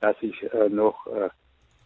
[0.00, 1.28] dass ich äh, noch äh,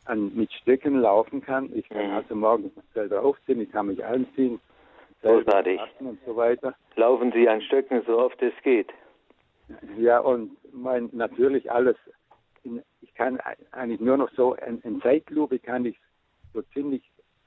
[0.04, 1.70] an, mit Stöcken laufen kann.
[1.74, 2.14] Ich kann mhm.
[2.14, 4.60] also morgens selber aufziehen, ich kann mich anziehen,
[5.22, 5.80] Großartig.
[6.00, 6.74] und so weiter.
[6.94, 8.88] Laufen Sie an Stöcken so oft es geht.
[9.98, 11.96] Ja, und mein, natürlich alles.
[12.62, 13.40] In, ich kann
[13.72, 15.96] eigentlich nur noch so, in, in Zeitlupe kann ich
[16.52, 17.02] so ziemlich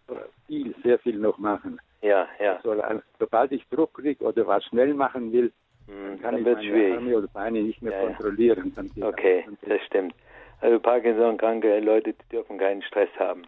[0.07, 0.15] äh,
[0.47, 1.79] viel, sehr viel noch machen.
[2.01, 2.59] Ja, ja.
[2.63, 5.51] Also, sobald ich Druck kriege oder was schnell machen will,
[5.87, 8.73] hm, kann dann ich meine Arme oder Beine nicht mehr ja, kontrollieren.
[9.01, 10.13] okay, das stimmt.
[10.61, 13.43] Also Parkinson-kranke Leute die dürfen keinen Stress haben.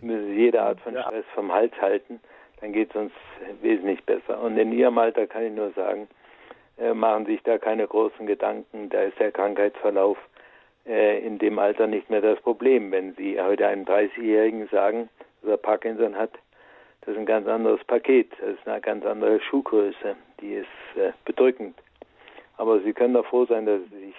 [0.00, 1.02] Sie müssen jede Art von ja.
[1.02, 2.20] Stress vom Hals halten,
[2.60, 3.12] dann geht es uns
[3.62, 4.40] wesentlich besser.
[4.40, 6.08] Und in Ihrem Alter kann ich nur sagen,
[6.78, 10.18] äh, machen sich da keine großen Gedanken, da ist der Krankheitsverlauf
[10.86, 12.90] äh, in dem Alter nicht mehr das Problem.
[12.90, 15.08] Wenn Sie heute einem 30-Jährigen sagen,
[15.42, 16.32] dass er Parkinson hat,
[17.04, 21.12] das ist ein ganz anderes Paket, das ist eine ganz andere Schuhgröße, die ist äh,
[21.24, 21.76] bedrückend.
[22.56, 24.14] Aber Sie können doch froh sein, dass Sie sich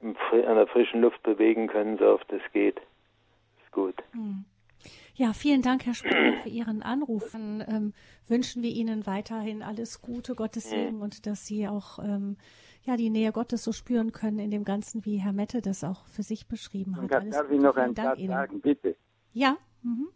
[0.00, 2.78] im, an der frischen Luft bewegen können, so oft es geht.
[2.78, 3.94] Ist gut.
[4.12, 4.44] Hm.
[5.14, 7.30] Ja, vielen Dank, Herr Springer, für Ihren Anruf.
[7.30, 7.92] Dann ähm,
[8.26, 12.36] wünschen wir Ihnen weiterhin alles Gute, Gottes Segen und dass Sie auch ähm,
[12.82, 16.06] ja, die Nähe Gottes so spüren können in dem Ganzen, wie Herr Mette das auch
[16.06, 17.14] für sich beschrieben hat.
[17.14, 17.54] Alles darf Gute.
[17.54, 18.96] ich noch ein paar sagen, bitte?
[19.32, 19.56] Ja.
[19.82, 20.08] Mhm.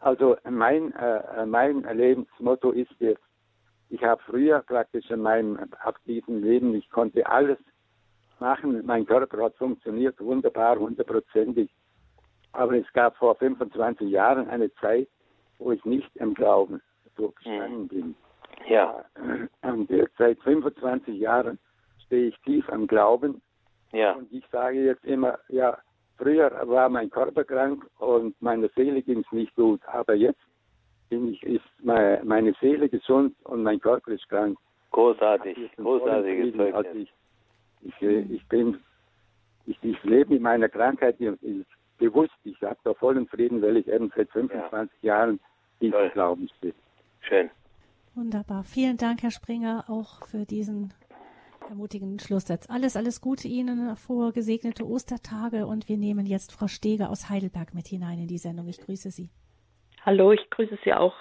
[0.00, 3.22] Also mein, äh, mein Lebensmotto ist jetzt,
[3.90, 7.58] ich habe früher praktisch in meinem aktiven Leben, ich konnte alles
[8.38, 11.70] machen, mein Körper hat funktioniert wunderbar, hundertprozentig.
[12.52, 15.08] Aber es gab vor 25 Jahren eine Zeit,
[15.58, 16.80] wo ich nicht im Glauben
[17.16, 17.88] so gestanden mhm.
[17.88, 18.14] bin.
[18.68, 19.04] Ja.
[19.62, 21.58] Und jetzt seit 25 Jahren
[22.06, 23.42] stehe ich tief am Glauben.
[23.92, 24.12] Ja.
[24.12, 25.78] Und ich sage jetzt immer, ja,
[26.18, 30.40] früher war mein Körper krank und meine Seele ging es nicht gut, aber jetzt
[31.08, 34.58] bin ich, ist meine Seele gesund und mein Körper ist krank.
[34.90, 36.74] Großartig, großartiges Zeugnis.
[36.74, 37.12] Also ich,
[37.82, 38.78] ich, ich bin,
[39.66, 41.16] ich, ich lebe mit meiner Krankheit
[41.98, 45.16] bewusst, ich habe da vollen Frieden, weil ich eben seit 25 ja.
[45.16, 45.40] Jahren
[45.80, 46.74] diesen Glauben bin.
[47.20, 47.50] Schön.
[48.14, 48.64] Wunderbar.
[48.64, 50.92] Vielen Dank, Herr Springer, auch für diesen
[51.68, 52.68] ermutigenden Schlusssatz.
[52.70, 57.74] Alles, alles Gute Ihnen, vor gesegnete Ostertage und wir nehmen jetzt Frau Steger aus Heidelberg
[57.74, 58.68] mit hinein in die Sendung.
[58.68, 59.30] Ich grüße Sie.
[60.04, 61.14] Hallo, ich grüße Sie auch.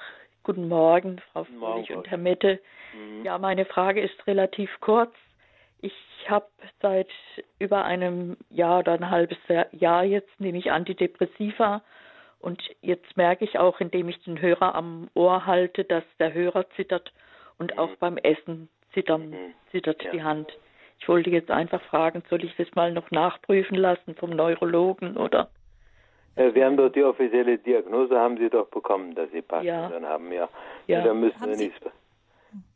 [0.44, 2.62] Guten Morgen, Frau Fröhlich und Herr Mette.
[2.96, 3.26] Mhm.
[3.26, 5.14] Ja, meine Frage ist relativ kurz.
[5.82, 5.94] Ich
[6.28, 6.48] habe
[6.82, 7.10] seit
[7.60, 9.38] über einem Jahr oder ein halbes
[9.72, 11.84] Jahr jetzt nehme ich Antidepressiva
[12.40, 16.70] und jetzt merke ich auch, indem ich den Hörer am Ohr halte, dass der Hörer
[16.76, 17.12] zittert
[17.58, 17.80] und mhm.
[17.80, 19.54] auch beim Essen zittern, mhm.
[19.72, 20.12] zittert ja.
[20.12, 20.58] die Hand.
[21.00, 25.50] Ich wollte jetzt einfach fragen, soll ich das mal noch nachprüfen lassen vom Neurologen oder?
[26.36, 30.10] Äh, wir haben doch die offizielle Diagnose, haben Sie doch bekommen, dass Sie Parkinson ja.
[30.10, 30.50] haben, ja.
[30.88, 31.04] ja.
[31.04, 31.86] Da müssen haben Sie nichts.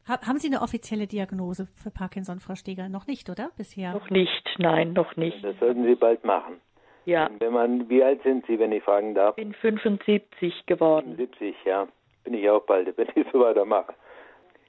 [0.08, 2.90] Haben Sie eine offizielle Diagnose für Parkinson, Frau Steger?
[2.90, 3.50] Noch nicht, oder?
[3.58, 3.94] Bisher?
[3.94, 5.44] Noch nicht, nein, noch nicht.
[5.44, 6.60] Das sollten Sie bald machen.
[7.06, 7.28] Ja.
[7.28, 9.38] Und wenn man, wie alt sind Sie, wenn ich fragen darf?
[9.38, 11.16] Ich bin 75 geworden.
[11.16, 11.88] 70, ja.
[12.24, 13.94] Bin ich auch bald, wenn ich so weitermache.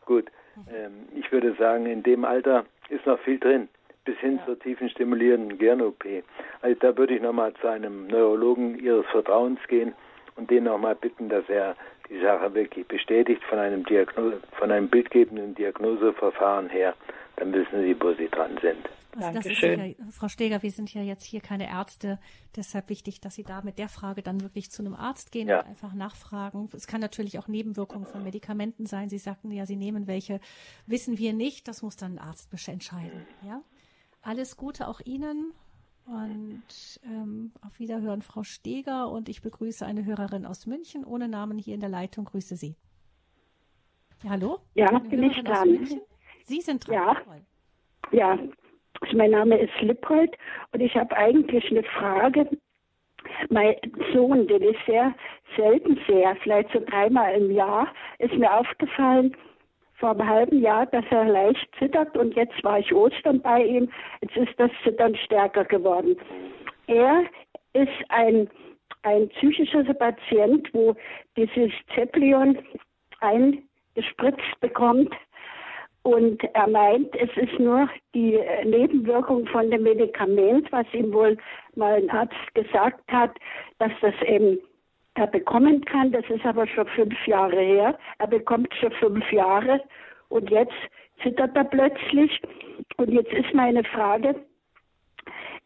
[0.06, 0.30] Gut.
[0.72, 3.68] Ähm, ich würde sagen, in dem Alter ist noch viel drin,
[4.04, 4.46] bis hin ja.
[4.46, 6.04] zur tiefen stimulierenden Gehirn-OP.
[6.60, 9.94] Also da würde ich nochmal zu einem Neurologen Ihres Vertrauens gehen
[10.36, 11.76] und den nochmal bitten, dass er
[12.08, 16.94] die Sache wirklich bestätigt von einem, Diagnose, von einem bildgebenden Diagnoseverfahren her.
[17.36, 18.88] Dann wissen Sie, wo Sie dran sind.
[19.16, 22.18] Also ist sicher, Frau Steger, wir sind ja jetzt hier keine Ärzte,
[22.56, 25.60] deshalb wichtig, dass Sie da mit der Frage dann wirklich zu einem Arzt gehen ja.
[25.60, 26.68] und einfach nachfragen.
[26.72, 29.08] Es kann natürlich auch Nebenwirkungen von Medikamenten sein.
[29.08, 30.40] Sie sagten ja, Sie nehmen welche,
[30.86, 31.68] wissen wir nicht.
[31.68, 33.26] Das muss dann ein Arzt entscheiden.
[33.46, 33.62] Ja,
[34.22, 35.52] alles Gute auch Ihnen
[36.06, 36.62] und
[37.04, 39.10] ähm, auf Wiederhören, Frau Steger.
[39.10, 42.24] Und ich begrüße eine Hörerin aus München ohne Namen hier in der Leitung.
[42.24, 42.76] Grüße Sie.
[44.22, 44.58] Ja, hallo?
[44.74, 45.88] Ja, bin ich dran.
[46.44, 46.94] Sie sind dran.
[46.94, 47.16] Ja.
[48.10, 48.38] Ja,
[49.14, 50.36] mein Name ist Lippold
[50.72, 52.48] und ich habe eigentlich eine Frage.
[53.50, 53.76] Mein
[54.12, 55.14] Sohn, den ich sehr
[55.56, 57.88] selten sehe, vielleicht so dreimal im Jahr,
[58.18, 59.36] ist mir aufgefallen,
[60.02, 63.88] vor einem halben Jahr, dass er leicht zittert und jetzt war ich Ostern bei ihm.
[64.20, 66.16] Jetzt ist das Zittern stärker geworden.
[66.88, 67.22] Er
[67.72, 68.50] ist ein,
[69.04, 70.96] ein psychischer Patient, wo
[71.36, 72.58] dieses Zeplion
[73.20, 75.14] eingespritzt bekommt.
[76.02, 81.36] Und er meint, es ist nur die Nebenwirkung von dem Medikament, was ihm wohl
[81.76, 83.30] mal ein Arzt gesagt hat,
[83.78, 84.58] dass das eben
[85.14, 86.10] er bekommen kann.
[86.10, 87.98] Das ist aber schon fünf Jahre her.
[88.18, 89.80] Er bekommt schon fünf Jahre
[90.28, 90.74] und jetzt
[91.22, 92.40] zittert er plötzlich.
[92.96, 94.34] Und jetzt ist meine Frage,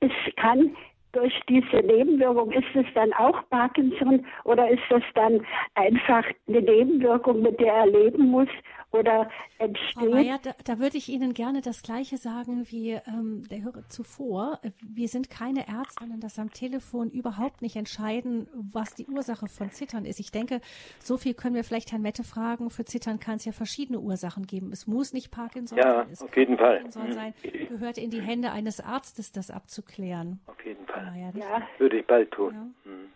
[0.00, 0.76] es kann
[1.12, 7.40] durch diese Nebenwirkung, ist es dann auch Parkinson oder ist das dann einfach eine Nebenwirkung,
[7.40, 8.48] mit der er leben muss?
[8.92, 9.28] Oder
[9.58, 9.94] entsteht.
[9.94, 13.88] Frau Mayer, da, da, würde ich Ihnen gerne das Gleiche sagen wie ähm, der Hörer
[13.88, 14.60] zuvor.
[14.82, 19.70] Wir sind keine Ärzte, können das am Telefon überhaupt nicht entscheiden, was die Ursache von
[19.70, 20.20] Zittern ist.
[20.20, 20.60] Ich denke,
[20.98, 22.70] so viel können wir vielleicht Herrn Mette fragen.
[22.70, 24.70] Für Zittern kann es ja verschiedene Ursachen geben.
[24.72, 26.08] Es muss nicht Parkinson ja, sein.
[26.10, 26.76] Es auf jeden Fall.
[26.76, 27.34] Parkinson sein.
[27.68, 30.40] Gehört in die Hände eines Arztes, das abzuklären.
[30.46, 31.12] Auf jeden Fall.
[31.34, 32.54] Ja, würde ich bald tun.
[32.54, 32.90] Ja.
[32.90, 33.08] Hm.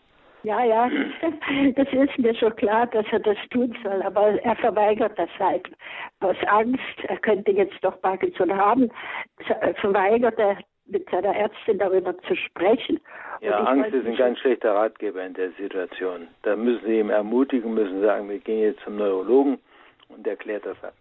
[0.43, 0.89] Ja, ja,
[1.77, 5.69] das ist mir schon klar, dass er das tun soll, aber er verweigert das halt.
[6.21, 8.91] Aus Angst, er könnte jetzt doch Parkinson haben,
[9.81, 13.01] verweigert er mit seiner Ärztin darüber zu sprechen.
[13.41, 16.29] Ja, Angst ist ein ganz schlechter Ratgeber in der Situation.
[16.43, 19.59] Da müssen Sie ihm ermutigen, müssen sagen, wir gehen jetzt zum Neurologen
[20.09, 20.95] und der klärt das ab.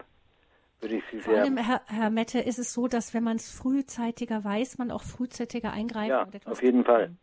[0.82, 1.44] würde ich Sie Vor sehr.
[1.44, 5.04] allem, Herr, Herr Mette, ist es so, dass wenn man es frühzeitiger weiß, man auch
[5.04, 7.08] frühzeitiger eingreifen Ja, und etwas auf jeden Fall.
[7.08, 7.18] kann.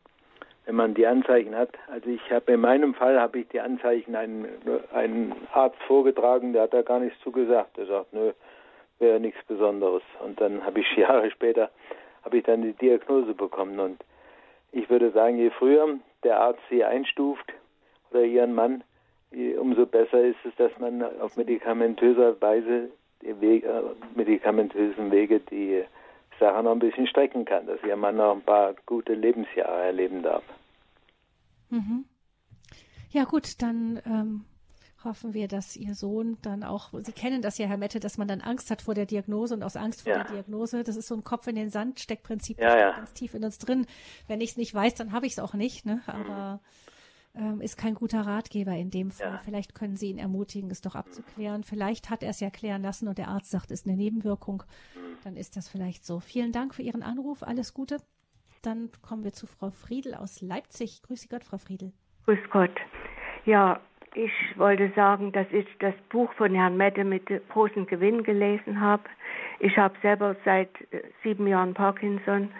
[0.66, 1.70] Wenn man die Anzeichen hat.
[1.88, 4.46] Also ich habe in meinem Fall habe ich die Anzeichen einen,
[4.92, 7.76] einen Arzt vorgetragen, der hat da gar nichts zugesagt.
[7.76, 8.32] Der sagt, nö,
[8.98, 10.02] wäre nichts Besonderes.
[10.24, 11.70] Und dann habe ich Jahre später
[12.24, 13.78] habe ich dann die Diagnose bekommen.
[13.78, 14.04] Und
[14.72, 17.52] ich würde sagen, je früher der Arzt sie einstuft
[18.10, 18.82] oder ihren Mann,
[19.58, 22.90] umso besser ist es, dass man auf medikamentöser Weise
[23.22, 23.82] die Wege, äh,
[24.16, 25.84] medikamentösen Wege die
[26.38, 30.22] Sache noch ein bisschen strecken kann, dass ihr Mann noch ein paar gute Lebensjahre erleben
[30.22, 30.42] darf.
[31.70, 32.04] Mhm.
[33.10, 34.44] Ja gut, dann ähm,
[35.04, 38.28] hoffen wir, dass Ihr Sohn dann auch, Sie kennen das ja, Herr Mette, dass man
[38.28, 40.24] dann Angst hat vor der Diagnose und aus Angst vor Ja.
[40.24, 42.90] der Diagnose, das ist so ein Kopf in den Sand Steckprinzip, Ja, ja.
[42.92, 43.86] ganz tief in uns drin.
[44.26, 46.02] Wenn ich es nicht weiß, dann habe ich es auch nicht, ne?
[46.06, 46.60] aber
[47.36, 49.32] ähm, ist kein guter Ratgeber in dem Fall.
[49.32, 49.38] Ja.
[49.38, 51.64] Vielleicht können Sie ihn ermutigen, es doch abzuklären.
[51.64, 54.62] Vielleicht hat er es ja klären lassen und der Arzt sagt, es ist eine Nebenwirkung.
[55.24, 56.20] Dann ist das vielleicht so.
[56.20, 57.42] Vielen Dank für Ihren Anruf.
[57.42, 57.98] Alles Gute.
[58.62, 61.02] Dann kommen wir zu Frau Friedel aus Leipzig.
[61.02, 61.92] Grüße Gott, Frau Friedel.
[62.24, 62.74] Grüß Gott.
[63.44, 63.80] Ja,
[64.14, 69.04] ich wollte sagen, dass ich das Buch von Herrn Mette mit großem Gewinn gelesen habe.
[69.58, 72.50] Ich habe selber seit äh, sieben Jahren Parkinson.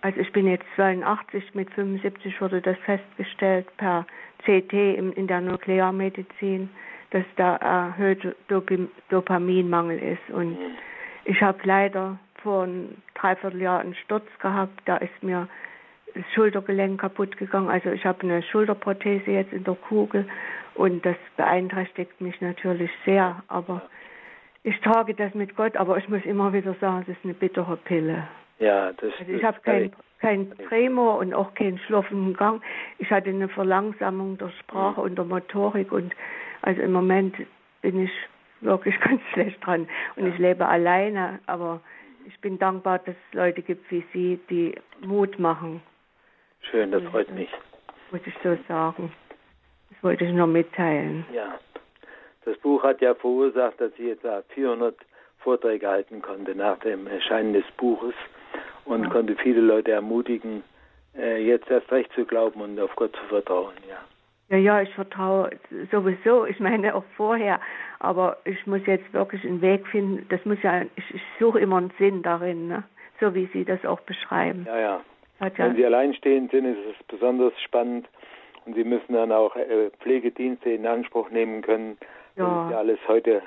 [0.00, 4.06] Also ich bin jetzt 82, mit 75 wurde das festgestellt per
[4.44, 6.70] CT in der Nuklearmedizin,
[7.10, 10.30] dass da erhöhter Dopi- Dopaminmangel ist.
[10.32, 10.56] Und
[11.24, 14.80] ich habe leider vor einem Dreivierteljahr einen Sturz gehabt.
[14.84, 15.48] Da ist mir
[16.14, 17.68] das Schultergelenk kaputt gegangen.
[17.68, 20.26] Also ich habe eine Schulterprothese jetzt in der Kugel
[20.74, 23.42] und das beeinträchtigt mich natürlich sehr.
[23.48, 23.82] Aber
[24.62, 27.76] ich trage das mit Gott, aber ich muss immer wieder sagen, es ist eine bittere
[27.76, 28.26] Pille.
[28.58, 32.60] Ja, das, Also ich habe kann kein, Tremor und auch keinen schlaffenden Gang.
[32.98, 36.12] Ich hatte eine Verlangsamung der Sprache und der Motorik und
[36.62, 37.36] also im Moment
[37.82, 38.10] bin ich
[38.60, 41.80] wirklich ganz schlecht dran und ich lebe alleine, aber
[42.26, 44.74] ich bin dankbar, dass es Leute gibt wie Sie, die
[45.06, 45.80] Mut machen,
[46.62, 47.48] Schön, das freut mich.
[48.10, 49.12] muss ich so sagen.
[49.90, 51.24] Das wollte ich nur mitteilen.
[51.32, 51.58] Ja.
[52.48, 54.96] Das Buch hat ja verursacht, dass ich etwa 400
[55.40, 58.14] Vorträge halten konnte nach dem Erscheinen des Buches
[58.86, 59.10] und Ja.
[59.10, 60.64] konnte viele Leute ermutigen,
[61.14, 63.74] äh, jetzt erst recht zu glauben und auf Gott zu vertrauen.
[63.86, 63.98] Ja.
[64.50, 65.50] Ja, ja, ich vertraue
[65.90, 67.60] sowieso, ich meine auch vorher,
[67.98, 71.76] aber ich muss jetzt wirklich einen Weg finden, das muss ja, ich, ich suche immer
[71.76, 72.82] einen Sinn darin, ne?
[73.20, 74.64] so wie Sie das auch beschreiben.
[74.66, 75.00] ja, ja.
[75.38, 78.08] Hat ja Wenn Sie alleinstehend sind, ist es besonders spannend
[78.64, 81.98] und Sie müssen dann auch äh, Pflegedienste in Anspruch nehmen können.
[82.38, 82.64] Das Ja.
[82.66, 83.42] ist ja alles heute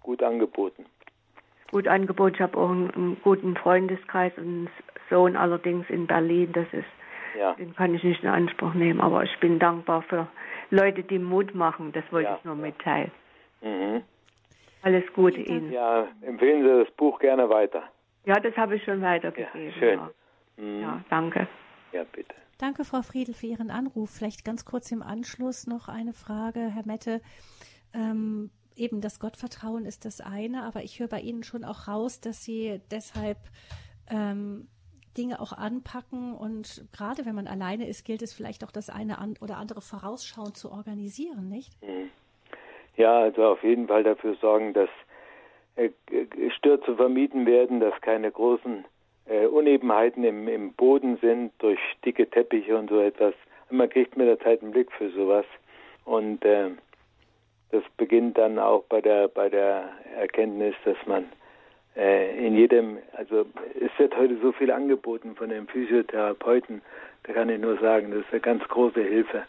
[0.00, 0.84] gut angeboten.
[1.72, 2.34] gut Angebot.
[2.34, 4.70] Ich habe auch einen, einen guten Freundeskreis und einen
[5.10, 6.52] Sohn allerdings in Berlin.
[6.52, 6.84] Das ist,
[7.36, 7.54] Ja.
[7.54, 9.00] den kann ich nicht in Anspruch nehmen.
[9.00, 10.28] Aber ich bin dankbar für
[10.70, 11.90] Leute, die Mut machen.
[11.92, 12.36] Das wollte Ja.
[12.36, 13.10] ich nur mitteilen.
[13.60, 14.02] Mhm.
[14.82, 15.72] Alles Gute Ihnen.
[15.72, 17.82] Ja, empfehlen Sie das Buch gerne weiter.
[18.24, 19.72] Ja, das habe ich schon Ja, weitergegeben.
[19.78, 19.98] schön.
[19.98, 20.10] Ja,
[20.62, 20.80] Mhm.
[20.82, 21.48] ja danke.
[21.92, 22.34] ja, bitte.
[22.58, 24.10] Danke, Frau Friedel, für Ihren Anruf.
[24.10, 27.20] Vielleicht ganz kurz im Anschluss noch eine Frage, Herr Mette.
[27.94, 32.20] Ähm, eben das Gottvertrauen ist das eine, aber ich höre bei Ihnen schon auch raus,
[32.20, 33.38] dass Sie deshalb
[34.10, 34.68] ähm,
[35.16, 39.18] Dinge auch anpacken und gerade wenn man alleine ist, gilt es vielleicht auch das eine
[39.18, 41.70] an oder andere vorausschauend zu organisieren, nicht?
[41.82, 42.10] Mhm.
[42.96, 44.88] Ja, also auf jeden Fall dafür sorgen, dass
[45.76, 45.90] äh,
[46.56, 48.84] Stürze vermieden werden, dass keine großen
[49.26, 53.34] äh, Unebenheiten im, im Boden sind durch dicke Teppiche und so etwas.
[53.70, 55.46] Man kriegt mit der Zeit einen Blick für sowas.
[56.04, 56.70] Und äh,
[57.74, 61.24] das beginnt dann auch bei der bei der Erkenntnis, dass man
[61.96, 63.46] äh, in jedem, also
[63.80, 66.82] es wird heute so viel angeboten von den Physiotherapeuten,
[67.24, 69.42] da kann ich nur sagen, das ist eine ganz große Hilfe.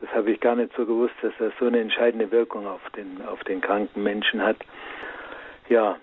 [0.00, 3.22] Das habe ich gar nicht so gewusst, dass das so eine entscheidende Wirkung auf den
[3.26, 4.56] auf den kranken Menschen hat.
[5.70, 5.96] Ja,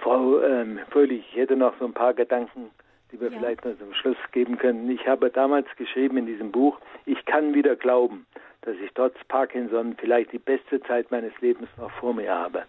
[0.00, 2.70] Frau ähm, Fröhlich, ich hätte noch so ein paar Gedanken,
[3.12, 3.38] die wir Ja.
[3.38, 4.90] vielleicht noch zum Schluss geben können.
[4.90, 8.26] Ich habe damals geschrieben in diesem Buch, ich kann wieder glauben,
[8.66, 12.64] dass ich trotz Parkinson vielleicht die beste Zeit meines Lebens noch vor mir habe.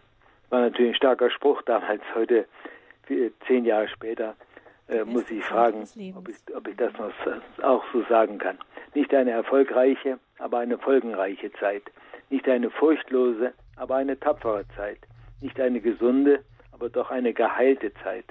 [0.49, 2.45] War natürlich ein starker Spruch damals, heute
[3.47, 4.35] zehn Jahre später
[4.89, 5.83] äh, muss ich fragen,
[6.15, 7.11] ob ich, ob ich das noch
[7.63, 8.59] auch so sagen kann.
[8.93, 11.83] Nicht eine erfolgreiche, aber eine folgenreiche Zeit.
[12.29, 14.99] Nicht eine furchtlose, aber eine tapfere Zeit.
[15.41, 16.43] Nicht eine gesunde,
[16.73, 18.25] aber doch eine geheilte Zeit.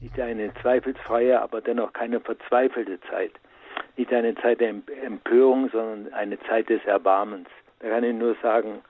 [0.00, 3.32] Nicht eine zweifelsfreie, aber dennoch keine verzweifelte Zeit.
[3.96, 7.48] Nicht eine Zeit der Em- Empörung, sondern eine Zeit des Erbarmens.
[7.80, 8.80] Da kann ich nur sagen,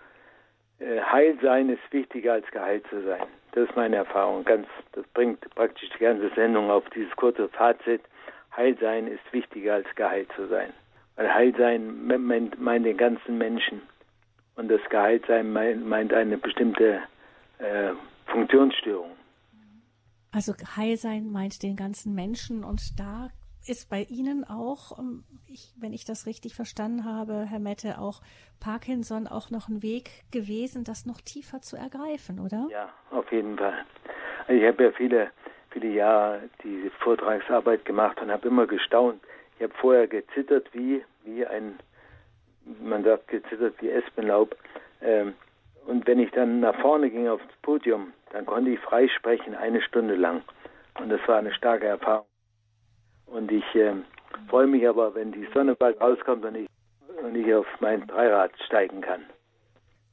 [0.79, 3.23] äh, Heil sein ist wichtiger als geheilt zu sein.
[3.53, 4.45] Das ist meine Erfahrung.
[4.45, 8.01] Ganz, das bringt praktisch die ganze Sendung auf dieses kurze Fazit.
[8.57, 10.73] Heil sein ist wichtiger als geheilt zu sein.
[11.17, 13.83] Weil Heil sein me- meint, den ganzen Menschen.
[14.57, 17.01] Und das Geheilt sein meint, meint eine bestimmte
[17.59, 17.93] äh,
[18.27, 19.17] Funktionsstörungen.
[20.33, 23.31] Also Heilsein meint den ganzen Menschen und da
[23.67, 28.23] ist bei Ihnen auch, ähm, ich, wenn ich das richtig verstanden habe, Herr Mette, auch
[28.61, 32.67] Parkinson auch noch ein Weg gewesen, das noch tiefer zu ergreifen, oder?
[32.71, 33.85] Ja, auf jeden Fall.
[34.47, 35.31] Also ich habe ja viele,
[35.71, 39.21] viele Jahre diese Vortragsarbeit gemacht und habe immer gestaunt.
[39.57, 41.79] Ich habe vorher gezittert wie, wie ein,
[42.83, 44.57] man sagt gezittert wie Espenlaub.
[45.03, 45.35] Ähm,
[45.87, 49.83] und wenn ich dann nach vorne ging aufs Podium, dann konnte ich frei sprechen, eine
[49.83, 50.43] Stunde lang.
[50.99, 52.30] Und das war eine starke Erfahrung.
[53.33, 53.95] Und ich äh,
[54.49, 56.69] freue mich aber, wenn die Sonne bald rauskommt und ich,
[57.23, 59.25] und ich auf mein Dreirad steigen kann.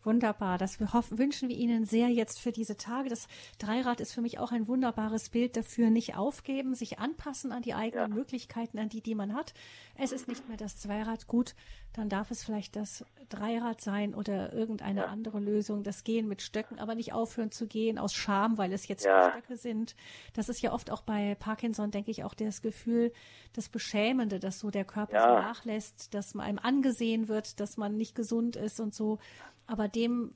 [0.07, 0.57] Wunderbar.
[0.57, 3.09] Das hoffen, wünschen wir Ihnen sehr jetzt für diese Tage.
[3.09, 3.27] Das
[3.59, 5.89] Dreirad ist für mich auch ein wunderbares Bild dafür.
[5.89, 8.15] Nicht aufgeben, sich anpassen an die eigenen ja.
[8.15, 9.53] Möglichkeiten, an die, die man hat.
[9.97, 11.27] Es ist nicht mehr das Zweirad.
[11.27, 11.55] Gut,
[11.91, 15.05] dann darf es vielleicht das Dreirad sein oder irgendeine ja.
[15.07, 15.83] andere Lösung.
[15.83, 19.31] Das Gehen mit Stöcken, aber nicht aufhören zu gehen aus Scham, weil es jetzt ja.
[19.31, 19.97] Stöcke sind.
[20.33, 23.11] Das ist ja oft auch bei Parkinson, denke ich, auch das Gefühl,
[23.51, 27.97] das Beschämende, dass so der Körper so nachlässt, dass man einem angesehen wird, dass man
[27.97, 29.19] nicht gesund ist und so
[29.67, 30.33] aber dem,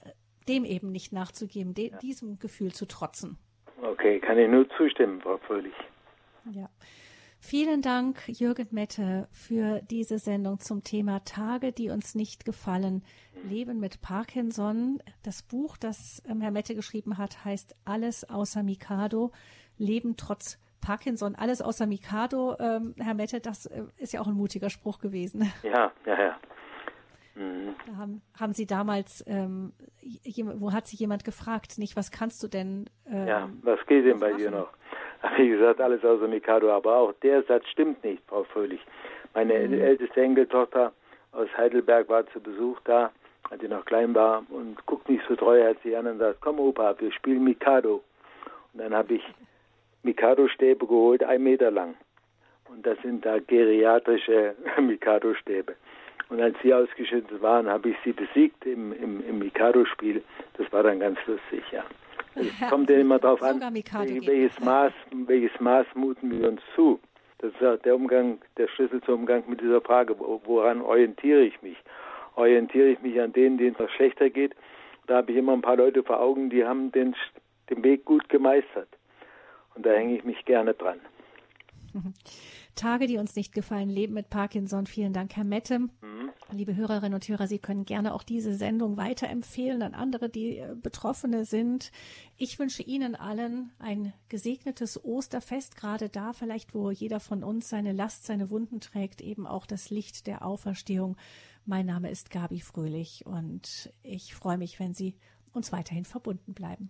[0.48, 1.98] dem eben nicht nachzugeben, de, ja.
[2.00, 3.38] diesem Gefühl zu trotzen.
[3.82, 5.74] Okay, kann ich nur zustimmen, Frau Fröhlich.
[6.52, 6.70] Ja.
[7.44, 13.04] Vielen Dank, Jürgen Mette, für diese Sendung zum Thema Tage, die uns nicht gefallen.
[13.44, 15.02] Leben mit Parkinson.
[15.24, 19.32] Das Buch, das ähm, Herr Mette geschrieben hat, heißt Alles außer Mikado.
[19.80, 21.34] Leben trotz Parkinson.
[21.34, 22.56] Alles außer Mikado.
[22.60, 25.52] Ähm, Herr Mette, das äh, ist ja auch ein mutiger Spruch gewesen.
[25.64, 26.40] Ja, ja, ja.
[27.36, 27.76] Mhm.
[27.88, 29.74] Da haben, haben Sie damals, ähm,
[30.56, 32.90] wo hat sich jemand gefragt, nicht, was kannst du denn?
[33.10, 34.38] Ähm, ja, was geht denn bei machen?
[34.38, 34.70] dir noch?
[35.38, 38.82] Wie gesagt, alles außer Mikado, aber auch der Satz stimmt nicht, Frau Fröhlich.
[39.34, 39.80] Meine mhm.
[39.80, 40.92] älteste Enkeltochter
[41.32, 43.12] aus Heidelberg war zu Besuch da,
[43.50, 46.96] als sie noch klein war und guckt mich so treuherzig an und sagt, komm Opa,
[47.00, 48.04] wir spielen Mikado.
[48.74, 49.24] Und dann habe ich
[50.04, 51.96] Mikado-Stäbe geholt, ein Meter lang.
[52.70, 55.76] Und das sind da geriatrische Mikado-Stäbe.
[56.32, 60.24] Und als sie ausgeschüttet waren, habe ich sie besiegt im, im, im Mikado-Spiel.
[60.58, 61.84] Das war dann ganz lustig, ja.
[62.36, 64.94] Es kommt ja immer darauf an, welches Maß,
[65.28, 67.02] welches Maß muten wir uns zu.
[67.40, 71.78] Das ist der Umgang, der Schlüssel zum Umgang mit dieser Frage, woran orientiere ich mich?
[72.36, 74.56] Orientiere ich mich an denen, denen es noch schlechter geht?
[75.08, 77.14] Da habe ich immer ein paar Leute vor Augen, die haben den,
[77.70, 78.88] den Weg gut gemeistert.
[79.76, 81.02] Und da hänge ich mich gerne dran.
[82.76, 84.86] Tage, die uns nicht gefallen, Leben mit Parkinson.
[84.86, 85.80] Vielen Dank, Herr Mette.
[85.80, 85.90] Mhm.
[86.52, 90.76] Liebe Hörerinnen und Hörer, Sie können gerne auch diese Sendung weiterempfehlen an andere, die äh,
[90.76, 91.92] Betroffene sind.
[92.38, 97.94] Ich wünsche Ihnen allen ein gesegnetes Osterfest, gerade da vielleicht, wo jeder von uns seine
[97.94, 101.16] Last, seine Wunden trägt, eben auch das Licht der Auferstehung.
[101.66, 105.16] Mein Name ist Gabi Fröhlich und ich freue mich, wenn Sie
[105.54, 106.90] uns weiterhin verbunden bleiben.